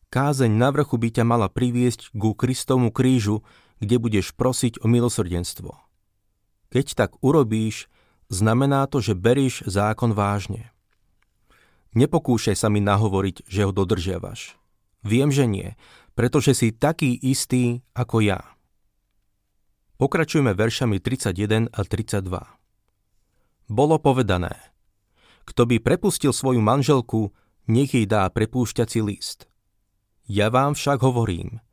Kázeň 0.07 0.55
na 0.55 0.71
vrchu 0.71 0.95
by 0.95 1.19
ťa 1.19 1.23
mala 1.27 1.51
priviesť 1.51 2.15
ku 2.15 2.31
Kristomu 2.31 2.95
krížu, 2.95 3.43
kde 3.83 3.99
budeš 3.99 4.31
prosiť 4.31 4.79
o 4.79 4.87
milosrdenstvo. 4.87 5.75
Keď 6.71 6.85
tak 6.95 7.11
urobíš, 7.19 7.91
znamená 8.31 8.87
to, 8.87 9.03
že 9.03 9.19
beríš 9.19 9.67
zákon 9.67 10.15
vážne. 10.15 10.71
Nepokúšaj 11.91 12.55
sa 12.55 12.71
mi 12.71 12.79
nahovoriť, 12.79 13.43
že 13.51 13.67
ho 13.67 13.75
dodržiavaš. 13.75 14.55
Viem, 15.03 15.27
že 15.27 15.43
nie, 15.43 15.75
pretože 16.15 16.55
si 16.55 16.71
taký 16.71 17.11
istý 17.19 17.83
ako 17.91 18.23
ja. 18.23 18.56
Pokračujeme 19.97 20.53
veršami 20.53 21.01
31 21.01 21.73
a 21.73 21.81
32. 21.81 22.29
Bolo 23.65 23.97
povedané, 23.97 24.53
kto 25.49 25.65
by 25.65 25.81
prepustil 25.81 26.29
svoju 26.29 26.61
manželku, 26.61 27.33
nech 27.65 27.97
jej 27.97 28.05
dá 28.05 28.29
prepúšťací 28.29 29.01
list. 29.01 29.49
Ja 30.29 30.53
vám 30.53 30.77
však 30.77 31.01
hovorím, 31.01 31.65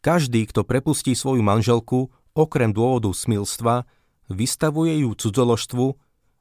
každý, 0.00 0.48
kto 0.48 0.64
prepustí 0.64 1.12
svoju 1.12 1.44
manželku, 1.44 2.08
okrem 2.32 2.72
dôvodu 2.72 3.12
smilstva, 3.12 3.84
vystavuje 4.32 5.04
ju 5.04 5.12
cudzoložstvu 5.12 5.86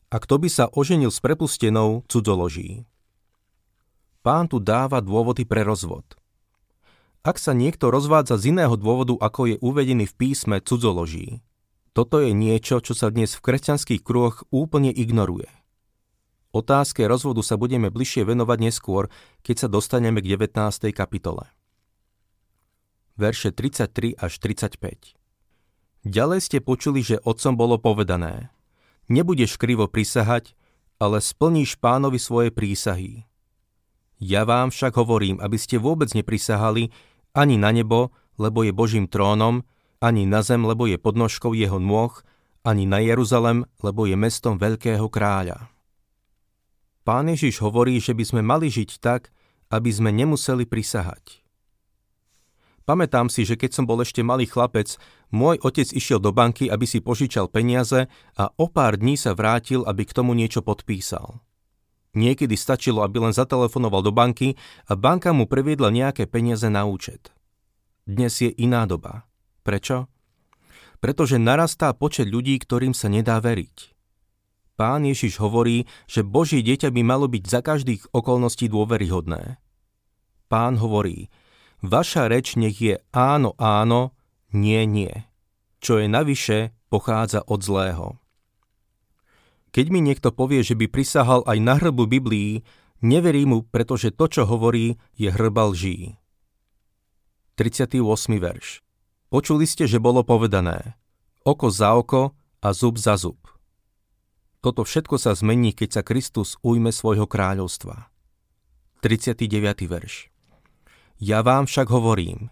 a 0.07 0.15
kto 0.15 0.35
by 0.39 0.47
sa 0.47 0.71
oženil 0.71 1.11
s 1.11 1.19
prepustenou, 1.19 2.07
cudzoloží. 2.07 2.87
Pán 4.23 4.47
tu 4.47 4.63
dáva 4.63 5.03
dôvody 5.03 5.43
pre 5.43 5.67
rozvod– 5.67 6.07
ak 7.25 7.41
sa 7.41 7.57
niekto 7.57 7.89
rozvádza 7.89 8.37
z 8.37 8.53
iného 8.53 8.77
dôvodu, 8.77 9.17
ako 9.17 9.49
je 9.49 9.55
uvedený 9.57 10.05
v 10.05 10.13
písme, 10.13 10.61
cudzoloží. 10.61 11.41
Toto 11.97 12.21
je 12.21 12.37
niečo, 12.37 12.77
čo 12.85 12.93
sa 12.93 13.09
dnes 13.09 13.33
v 13.33 13.41
kresťanských 13.41 14.05
kruhoch 14.05 14.45
úplne 14.53 14.93
ignoruje. 14.93 15.49
Otázke 16.53 17.01
rozvodu 17.09 17.41
sa 17.41 17.57
budeme 17.57 17.89
bližšie 17.89 18.29
venovať 18.29 18.57
neskôr, 18.61 19.09
keď 19.41 19.65
sa 19.65 19.67
dostaneme 19.67 20.21
k 20.21 20.37
19. 20.37 20.93
kapitole. 20.93 21.49
Verše 23.17 23.49
33 23.49 24.21
až 24.21 24.33
35 24.37 25.17
Ďalej 26.05 26.39
ste 26.45 26.57
počuli, 26.61 27.01
že 27.01 27.17
otcom 27.25 27.57
bolo 27.57 27.81
povedané 27.81 28.53
Nebudeš 29.09 29.57
krivo 29.57 29.89
prisahať, 29.89 30.53
ale 31.01 31.25
splníš 31.25 31.81
pánovi 31.81 32.21
svoje 32.21 32.53
prísahy. 32.53 33.25
Ja 34.21 34.47
vám 34.47 34.71
však 34.71 34.95
hovorím, 34.95 35.43
aby 35.43 35.59
ste 35.59 35.75
vôbec 35.75 36.07
neprisahali, 36.15 36.91
ani 37.35 37.59
na 37.59 37.75
nebo, 37.75 38.15
lebo 38.39 38.63
je 38.63 38.71
Božím 38.71 39.11
trónom, 39.11 39.67
ani 39.99 40.23
na 40.23 40.41
zem, 40.41 40.63
lebo 40.63 40.87
je 40.87 40.95
podnožkou 40.95 41.51
jeho 41.51 41.77
nôh, 41.77 42.15
ani 42.65 42.89
na 42.89 43.03
Jeruzalem, 43.03 43.67
lebo 43.83 44.09
je 44.09 44.17
mestom 44.17 44.57
veľkého 44.57 45.05
kráľa. 45.11 45.69
Pán 47.05 47.29
Ježiš 47.29 47.61
hovorí, 47.61 48.01
že 48.01 48.17
by 48.17 48.23
sme 48.25 48.41
mali 48.41 48.73
žiť 48.73 48.97
tak, 48.97 49.29
aby 49.69 49.93
sme 49.93 50.09
nemuseli 50.09 50.65
prisahať. 50.65 51.45
Pamätám 52.85 53.29
si, 53.33 53.45
že 53.45 53.57
keď 53.57 53.77
som 53.77 53.85
bol 53.85 54.01
ešte 54.01 54.21
malý 54.21 54.45
chlapec, 54.45 54.97
môj 55.33 55.57
otec 55.61 55.89
išiel 55.89 56.21
do 56.21 56.29
banky, 56.29 56.69
aby 56.69 56.85
si 56.85 57.01
požičal 57.01 57.49
peniaze 57.49 58.09
a 58.37 58.43
o 58.57 58.69
pár 58.69 58.97
dní 59.01 59.17
sa 59.17 59.33
vrátil, 59.33 59.81
aby 59.85 60.05
k 60.05 60.13
tomu 60.13 60.37
niečo 60.37 60.61
podpísal. 60.61 61.44
Niekedy 62.15 62.55
stačilo, 62.55 63.03
aby 63.03 63.19
len 63.19 63.35
zatelefonoval 63.35 63.99
do 63.99 64.15
banky 64.15 64.55
a 64.87 64.95
banka 64.95 65.35
mu 65.35 65.45
previedla 65.45 65.91
nejaké 65.91 66.31
peniaze 66.31 66.65
na 66.71 66.87
účet. 66.87 67.35
Dnes 68.07 68.39
je 68.39 68.49
iná 68.55 68.87
doba. 68.87 69.27
Prečo? 69.67 70.07
Pretože 71.03 71.35
narastá 71.35 71.91
počet 71.91 72.31
ľudí, 72.31 72.55
ktorým 72.55 72.95
sa 72.95 73.11
nedá 73.11 73.37
veriť. 73.43 73.91
Pán 74.79 75.03
Ježiš 75.07 75.39
hovorí, 75.43 75.87
že 76.07 76.23
Božie 76.23 76.63
dieťa 76.63 76.91
by 76.91 77.01
malo 77.03 77.27
byť 77.27 77.43
za 77.47 77.59
každých 77.63 78.11
okolností 78.11 78.67
dôveryhodné. 78.71 79.59
Pán 80.51 80.79
hovorí, 80.79 81.31
vaša 81.83 82.27
reč 82.31 82.55
nech 82.55 82.79
je 82.79 82.99
áno, 83.15 83.55
áno, 83.59 84.15
nie, 84.55 84.83
nie. 84.87 85.11
Čo 85.83 85.99
je 85.99 86.07
navyše, 86.07 86.75
pochádza 86.87 87.43
od 87.43 87.59
zlého. 87.63 88.07
Keď 89.75 89.91
mi 89.91 89.99
niekto 89.99 90.31
povie, 90.31 90.63
že 90.63 90.71
by 90.79 90.87
prisahal 90.87 91.43
aj 91.43 91.59
na 91.59 91.75
hrbu 91.75 92.07
Biblii, 92.07 92.63
neverí 93.03 93.43
mu, 93.43 93.67
pretože 93.67 94.15
to, 94.15 94.31
čo 94.31 94.47
hovorí, 94.47 94.95
je 95.19 95.27
hrba 95.27 95.67
lží. 95.67 96.15
38. 97.59 97.99
verš 98.39 98.79
Počuli 99.27 99.67
ste, 99.67 99.83
že 99.83 99.99
bolo 99.99 100.23
povedané 100.23 100.95
oko 101.43 101.67
za 101.67 101.91
oko 101.91 102.31
a 102.63 102.71
zub 102.71 102.95
za 102.95 103.19
zub. 103.19 103.35
Toto 104.63 104.87
všetko 104.87 105.19
sa 105.19 105.35
zmení, 105.35 105.75
keď 105.75 105.99
sa 105.99 106.01
Kristus 106.07 106.55
ujme 106.63 106.95
svojho 106.95 107.27
kráľovstva. 107.27 108.07
39. 109.03 109.43
verš 109.91 110.31
Ja 111.19 111.43
vám 111.43 111.67
však 111.67 111.91
hovorím, 111.91 112.47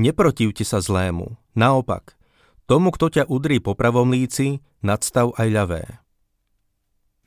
neprotivte 0.00 0.64
sa 0.64 0.80
zlému, 0.80 1.36
naopak, 1.52 2.16
tomu, 2.64 2.88
kto 2.88 3.20
ťa 3.20 3.28
udrí 3.28 3.60
po 3.60 3.76
pravom 3.76 4.08
líci, 4.16 4.64
nadstav 4.80 5.36
aj 5.36 5.48
ľavé. 5.52 6.07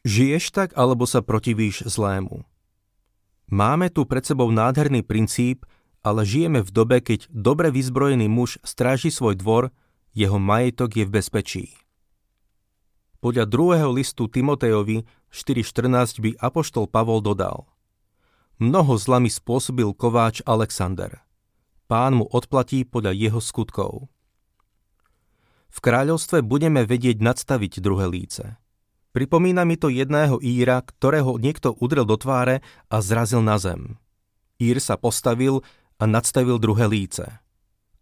Žiješ 0.01 0.49
tak, 0.49 0.69
alebo 0.73 1.05
sa 1.05 1.21
protivíš 1.21 1.85
zlému? 1.85 2.41
Máme 3.51 3.93
tu 3.93 4.07
pred 4.09 4.25
sebou 4.25 4.49
nádherný 4.49 5.05
princíp, 5.05 5.67
ale 6.01 6.25
žijeme 6.25 6.65
v 6.65 6.71
dobe, 6.73 6.97
keď 7.03 7.29
dobre 7.29 7.69
vyzbrojený 7.69 8.25
muž 8.25 8.57
stráži 8.65 9.13
svoj 9.13 9.37
dvor, 9.37 9.69
jeho 10.17 10.41
majetok 10.41 10.97
je 10.97 11.05
v 11.05 11.13
bezpečí. 11.13 11.65
Podľa 13.21 13.45
druhého 13.45 13.93
listu 13.93 14.25
Timotejovi 14.25 15.05
4.14 15.29 16.23
by 16.25 16.29
apoštol 16.41 16.89
Pavol 16.89 17.21
dodal 17.21 17.69
Mnoho 18.57 18.97
zla 18.97 19.21
mi 19.21 19.29
spôsobil 19.29 19.89
kováč 19.93 20.41
Alexander. 20.45 21.21
Pán 21.85 22.17
mu 22.17 22.25
odplatí 22.29 22.85
podľa 22.85 23.13
jeho 23.13 23.41
skutkov. 23.41 24.09
V 25.69 25.77
kráľovstve 25.81 26.41
budeme 26.41 26.85
vedieť 26.85 27.21
nadstaviť 27.21 27.81
druhé 27.81 28.09
líce. 28.09 28.57
Pripomína 29.11 29.67
mi 29.67 29.75
to 29.75 29.91
jedného 29.91 30.39
Íra, 30.39 30.79
ktorého 30.79 31.35
niekto 31.35 31.75
udrel 31.83 32.07
do 32.07 32.15
tváre 32.15 32.63
a 32.87 33.03
zrazil 33.03 33.43
na 33.43 33.59
zem. 33.59 33.99
Ír 34.55 34.79
sa 34.79 34.95
postavil 34.95 35.67
a 35.99 36.07
nadstavil 36.07 36.55
druhé 36.55 36.87
líce. 36.87 37.27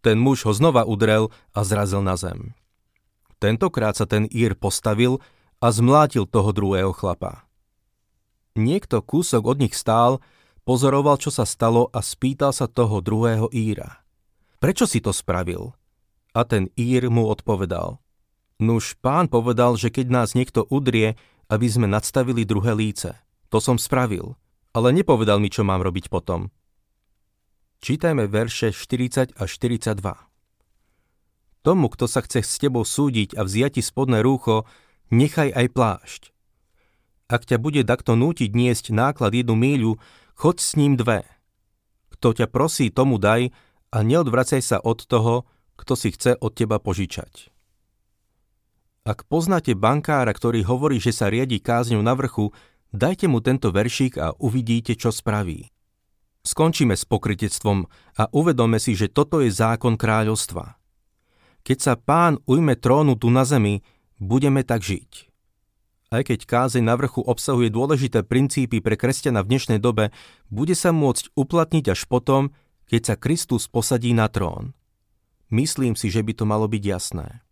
Ten 0.06 0.22
muž 0.22 0.46
ho 0.46 0.54
znova 0.54 0.86
udrel 0.86 1.34
a 1.50 1.66
zrazil 1.66 2.06
na 2.06 2.14
zem. 2.14 2.54
Tentokrát 3.42 3.98
sa 3.98 4.06
ten 4.06 4.30
Ír 4.30 4.54
postavil 4.54 5.18
a 5.58 5.74
zmlátil 5.74 6.30
toho 6.30 6.54
druhého 6.54 6.94
chlapa. 6.94 7.42
Niekto 8.54 9.02
kúsok 9.02 9.42
od 9.50 9.58
nich 9.66 9.74
stál, 9.74 10.22
pozoroval, 10.62 11.18
čo 11.18 11.34
sa 11.34 11.42
stalo 11.42 11.90
a 11.90 12.06
spýtal 12.06 12.54
sa 12.54 12.70
toho 12.70 13.02
druhého 13.02 13.50
Íra. 13.50 14.06
Prečo 14.62 14.86
si 14.86 15.02
to 15.02 15.10
spravil? 15.10 15.74
A 16.38 16.46
ten 16.46 16.70
Ír 16.78 17.10
mu 17.10 17.26
odpovedal– 17.26 17.98
Nuž 18.60 18.92
pán 19.00 19.32
povedal, 19.32 19.80
že 19.80 19.88
keď 19.88 20.06
nás 20.12 20.36
niekto 20.36 20.68
udrie, 20.68 21.16
aby 21.48 21.66
sme 21.66 21.88
nadstavili 21.88 22.44
druhé 22.44 22.76
líce. 22.76 23.16
To 23.48 23.58
som 23.58 23.80
spravil, 23.80 24.36
ale 24.76 24.92
nepovedal 24.92 25.40
mi, 25.40 25.48
čo 25.48 25.64
mám 25.64 25.80
robiť 25.80 26.12
potom. 26.12 26.52
Čítajme 27.80 28.28
verše 28.28 28.76
40 28.76 29.34
a 29.40 29.48
42. 29.48 29.96
Tomu, 31.64 31.86
kto 31.88 32.04
sa 32.04 32.20
chce 32.20 32.44
s 32.44 32.60
tebou 32.60 32.84
súdiť 32.84 33.32
a 33.40 33.48
vziať 33.48 33.80
ti 33.80 33.82
spodné 33.82 34.20
rúcho, 34.20 34.68
nechaj 35.08 35.48
aj 35.56 35.66
plášť. 35.72 36.22
Ak 37.32 37.48
ťa 37.48 37.56
bude 37.56 37.80
takto 37.88 38.12
nútiť 38.12 38.52
niesť 38.52 38.92
náklad 38.92 39.32
jednu 39.32 39.56
míľu, 39.56 39.92
choď 40.36 40.56
s 40.60 40.70
ním 40.76 41.00
dve. 41.00 41.24
Kto 42.12 42.36
ťa 42.36 42.46
prosí, 42.52 42.92
tomu 42.92 43.16
daj 43.16 43.52
a 43.88 43.98
neodvracaj 44.04 44.60
sa 44.60 44.78
od 44.80 45.00
toho, 45.08 45.48
kto 45.80 45.92
si 45.96 46.12
chce 46.12 46.36
od 46.36 46.52
teba 46.52 46.76
požičať. 46.76 47.49
Ak 49.10 49.26
poznáte 49.26 49.74
bankára, 49.74 50.30
ktorý 50.30 50.62
hovorí, 50.62 51.02
že 51.02 51.10
sa 51.10 51.26
riadi 51.26 51.58
kázňou 51.58 51.98
na 51.98 52.14
vrchu, 52.14 52.54
dajte 52.94 53.26
mu 53.26 53.42
tento 53.42 53.74
veršík 53.74 54.14
a 54.22 54.38
uvidíte, 54.38 54.94
čo 54.94 55.10
spraví. 55.10 55.66
Skončíme 56.46 56.94
s 56.94 57.02
pokritectvom 57.10 57.90
a 57.90 58.30
uvedome 58.30 58.78
si, 58.78 58.94
že 58.94 59.10
toto 59.10 59.42
je 59.42 59.50
zákon 59.50 59.98
kráľovstva. 59.98 60.78
Keď 61.66 61.78
sa 61.82 61.98
pán 61.98 62.38
ujme 62.46 62.78
trónu 62.78 63.18
tu 63.18 63.34
na 63.34 63.42
zemi, 63.42 63.82
budeme 64.22 64.62
tak 64.62 64.86
žiť. 64.86 65.26
Aj 66.14 66.22
keď 66.22 66.46
kázeň 66.46 66.86
na 66.86 66.94
vrchu 66.94 67.18
obsahuje 67.18 67.66
dôležité 67.66 68.22
princípy 68.22 68.78
pre 68.78 68.94
kresťana 68.94 69.42
v 69.42 69.50
dnešnej 69.58 69.82
dobe, 69.82 70.14
bude 70.54 70.78
sa 70.78 70.94
môcť 70.94 71.34
uplatniť 71.34 71.98
až 71.98 72.06
potom, 72.06 72.54
keď 72.86 73.02
sa 73.10 73.14
Kristus 73.18 73.66
posadí 73.66 74.14
na 74.14 74.30
trón. 74.30 74.70
Myslím 75.50 75.98
si, 75.98 76.14
že 76.14 76.22
by 76.22 76.32
to 76.38 76.46
malo 76.46 76.70
byť 76.70 76.82
jasné. 76.86 77.42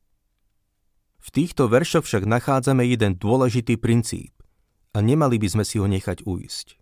V 1.18 1.28
týchto 1.34 1.66
veršoch 1.66 2.06
však 2.06 2.24
nachádzame 2.24 2.86
jeden 2.86 3.18
dôležitý 3.18 3.76
princíp 3.76 4.32
a 4.94 5.02
nemali 5.04 5.36
by 5.38 5.48
sme 5.58 5.64
si 5.66 5.76
ho 5.78 5.86
nechať 5.86 6.24
uísť. 6.24 6.78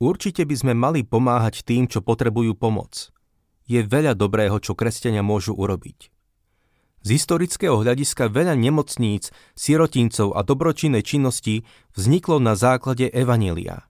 Určite 0.00 0.48
by 0.48 0.54
sme 0.56 0.72
mali 0.72 1.04
pomáhať 1.04 1.60
tým, 1.66 1.84
čo 1.84 2.00
potrebujú 2.00 2.56
pomoc. 2.56 3.12
Je 3.68 3.84
veľa 3.84 4.16
dobrého, 4.16 4.56
čo 4.56 4.72
kresťania 4.72 5.20
môžu 5.20 5.52
urobiť. 5.52 6.08
Z 7.00 7.08
historického 7.16 7.80
hľadiska 7.80 8.28
veľa 8.28 8.56
nemocníc, 8.56 9.32
sirotincov 9.56 10.36
a 10.36 10.44
dobročinnej 10.44 11.00
činnosti 11.00 11.64
vzniklo 11.96 12.40
na 12.40 12.52
základe 12.56 13.08
Evanielia. 13.08 13.88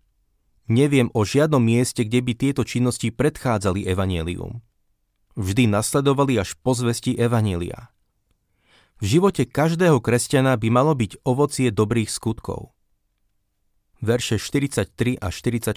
Neviem 0.70 1.10
o 1.10 1.26
žiadnom 1.26 1.58
mieste, 1.58 2.06
kde 2.06 2.22
by 2.22 2.32
tieto 2.38 2.62
činnosti 2.62 3.10
predchádzali 3.10 3.82
Evanielium. 3.82 4.62
Vždy 5.34 5.66
nasledovali 5.66 6.38
až 6.38 6.54
po 6.62 6.74
zvesti 6.78 7.18
Evanielia. 7.18 7.90
V 9.00 9.04
živote 9.16 9.48
každého 9.48 9.98
kresťana 10.04 10.56
by 10.60 10.68
malo 10.68 10.92
byť 10.92 11.24
ovocie 11.24 11.72
dobrých 11.72 12.12
skutkov. 12.12 12.76
Verše 14.00 14.36
43 14.36 15.20
a 15.20 15.28
44 15.28 15.76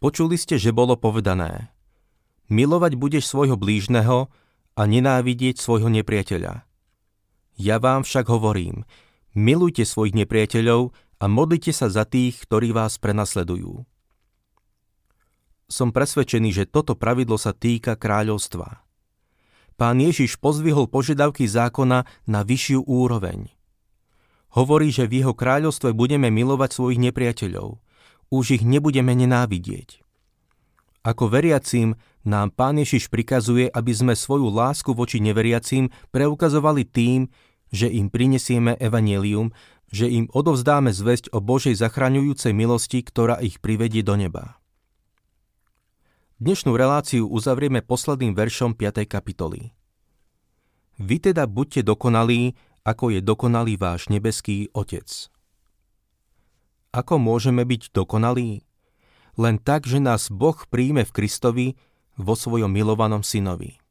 Počuli 0.00 0.36
ste, 0.36 0.56
že 0.60 0.72
bolo 0.72 0.96
povedané 0.96 1.72
Milovať 2.52 2.96
budeš 3.00 3.24
svojho 3.28 3.56
blížneho, 3.56 4.28
a 4.74 4.82
nenávidieť 4.90 5.58
svojho 5.58 5.86
nepriateľa. 5.90 6.66
Ja 7.54 7.76
vám 7.78 8.02
však 8.02 8.26
hovorím, 8.26 8.82
milujte 9.32 9.86
svojich 9.86 10.18
nepriateľov 10.18 10.90
a 11.22 11.24
modlite 11.30 11.70
sa 11.70 11.86
za 11.86 12.02
tých, 12.02 12.42
ktorí 12.42 12.74
vás 12.74 12.98
prenasledujú. 12.98 13.86
Som 15.70 15.94
presvedčený, 15.94 16.50
že 16.52 16.64
toto 16.68 16.98
pravidlo 16.98 17.38
sa 17.38 17.54
týka 17.54 17.96
kráľovstva. 17.96 18.83
Pán 19.74 19.98
Ježiš 19.98 20.38
pozvihol 20.38 20.86
požiadavky 20.86 21.50
zákona 21.50 22.06
na 22.30 22.40
vyššiu 22.46 22.86
úroveň. 22.86 23.50
Hovorí, 24.54 24.94
že 24.94 25.10
v 25.10 25.22
jeho 25.22 25.34
kráľovstve 25.34 25.90
budeme 25.90 26.30
milovať 26.30 26.70
svojich 26.70 27.02
nepriateľov. 27.10 27.82
Už 28.30 28.44
ich 28.54 28.62
nebudeme 28.62 29.10
nenávidieť. 29.10 30.04
Ako 31.04 31.28
veriacím 31.28 31.98
nám 32.24 32.54
Pán 32.54 32.80
Ježiš 32.80 33.12
prikazuje, 33.12 33.68
aby 33.68 33.92
sme 33.92 34.14
svoju 34.16 34.48
lásku 34.48 34.94
voči 34.94 35.20
neveriacím 35.20 35.92
preukazovali 36.14 36.88
tým, 36.88 37.28
že 37.68 37.90
im 37.90 38.08
prinesieme 38.08 38.78
evanelium, 38.78 39.50
že 39.90 40.08
im 40.08 40.30
odovzdáme 40.32 40.94
zväzť 40.94 41.34
o 41.34 41.42
Božej 41.42 41.76
zachraňujúcej 41.76 42.54
milosti, 42.56 43.02
ktorá 43.04 43.42
ich 43.42 43.58
privedie 43.58 44.00
do 44.00 44.16
neba. 44.16 44.63
Dnešnú 46.38 46.74
reláciu 46.74 47.30
uzavrieme 47.30 47.82
posledným 47.84 48.34
veršom 48.34 48.74
5. 48.74 49.06
kapitoly. 49.06 49.70
Vy 50.98 51.16
teda 51.30 51.46
buďte 51.46 51.86
dokonalí, 51.86 52.54
ako 52.86 53.14
je 53.14 53.20
dokonalý 53.22 53.78
váš 53.78 54.06
nebeský 54.10 54.70
Otec. 54.74 55.06
Ako 56.94 57.18
môžeme 57.18 57.66
byť 57.66 57.90
dokonalí? 57.90 58.62
len 59.36 59.58
tak, 59.58 59.86
že 59.86 59.98
nás 59.98 60.30
Boh 60.30 60.56
príjme 60.70 61.02
v 61.02 61.14
Kristovi 61.14 61.66
vo 62.14 62.38
svojom 62.38 62.70
milovanom 62.70 63.26
synovi. 63.26 63.82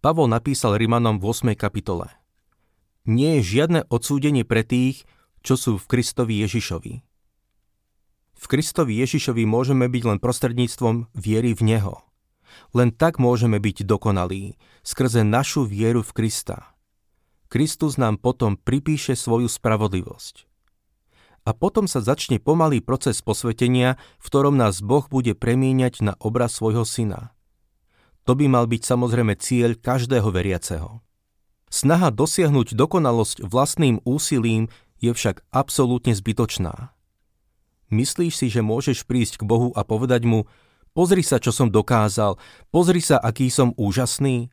Pavol 0.00 0.28
napísal 0.28 0.76
Rimanom 0.76 1.16
v 1.20 1.32
8. 1.32 1.56
kapitole. 1.56 2.08
Nie 3.04 3.40
je 3.40 3.60
žiadne 3.60 3.80
odsúdenie 3.88 4.44
pre 4.44 4.64
tých, 4.64 5.04
čo 5.44 5.60
sú 5.60 5.76
v 5.76 5.88
Kristovi 5.88 6.40
Ježišovi. 6.44 7.04
V 8.34 8.44
Kristovi 8.50 8.98
Ježišovi 9.00 9.46
môžeme 9.46 9.86
byť 9.88 10.02
len 10.04 10.18
prostredníctvom 10.20 11.10
viery 11.14 11.54
v 11.54 11.62
Neho. 11.74 12.02
Len 12.74 12.94
tak 12.94 13.18
môžeme 13.18 13.58
byť 13.58 13.86
dokonalí, 13.86 14.58
skrze 14.86 15.26
našu 15.26 15.66
vieru 15.66 16.02
v 16.02 16.12
Krista. 16.12 16.74
Kristus 17.48 17.98
nám 17.98 18.18
potom 18.18 18.58
pripíše 18.58 19.14
svoju 19.14 19.46
spravodlivosť 19.46 20.54
a 21.44 21.50
potom 21.52 21.84
sa 21.84 22.00
začne 22.00 22.40
pomalý 22.40 22.80
proces 22.80 23.20
posvetenia, 23.20 24.00
v 24.18 24.26
ktorom 24.26 24.56
nás 24.56 24.80
Boh 24.80 25.04
bude 25.06 25.36
premieňať 25.36 25.94
na 26.00 26.12
obraz 26.16 26.56
svojho 26.56 26.88
syna. 26.88 27.36
To 28.24 28.32
by 28.32 28.48
mal 28.48 28.64
byť 28.64 28.82
samozrejme 28.82 29.36
cieľ 29.36 29.76
každého 29.76 30.32
veriaceho. 30.32 31.04
Snaha 31.68 32.08
dosiahnuť 32.08 32.72
dokonalosť 32.72 33.44
vlastným 33.44 34.00
úsilím 34.08 34.72
je 35.04 35.12
však 35.12 35.44
absolútne 35.52 36.16
zbytočná. 36.16 36.93
Myslíš 37.92 38.32
si, 38.40 38.46
že 38.48 38.64
môžeš 38.64 39.04
prísť 39.04 39.42
k 39.42 39.48
Bohu 39.48 39.68
a 39.76 39.84
povedať 39.84 40.24
mu, 40.24 40.48
pozri 40.96 41.20
sa, 41.20 41.42
čo 41.42 41.52
som 41.52 41.68
dokázal, 41.68 42.40
pozri 42.72 43.04
sa, 43.04 43.20
aký 43.20 43.52
som 43.52 43.76
úžasný? 43.76 44.48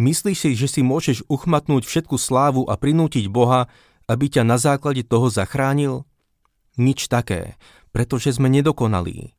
Myslíš 0.00 0.38
si, 0.40 0.50
že 0.56 0.68
si 0.68 0.80
môžeš 0.80 1.28
uchmatnúť 1.28 1.84
všetku 1.84 2.16
slávu 2.16 2.64
a 2.68 2.80
prinútiť 2.80 3.28
Boha, 3.28 3.68
aby 4.08 4.30
ťa 4.32 4.42
na 4.46 4.56
základe 4.56 5.04
toho 5.04 5.28
zachránil? 5.28 6.08
Nič 6.76 7.08
také, 7.08 7.56
pretože 7.92 8.36
sme 8.36 8.52
nedokonalí. 8.52 9.36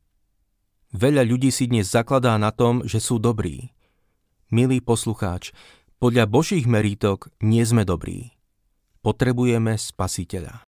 Veľa 0.94 1.22
ľudí 1.26 1.52
si 1.52 1.68
dnes 1.68 1.86
zakladá 1.90 2.34
na 2.40 2.50
tom, 2.50 2.80
že 2.86 2.98
sú 2.98 3.20
dobrí. 3.20 3.76
Milý 4.48 4.80
poslucháč, 4.80 5.52
podľa 6.00 6.24
Božích 6.30 6.64
merítok 6.64 7.28
nie 7.42 7.60
sme 7.66 7.84
dobrí. 7.84 8.38
Potrebujeme 9.04 9.76
spasiteľa. 9.76 10.67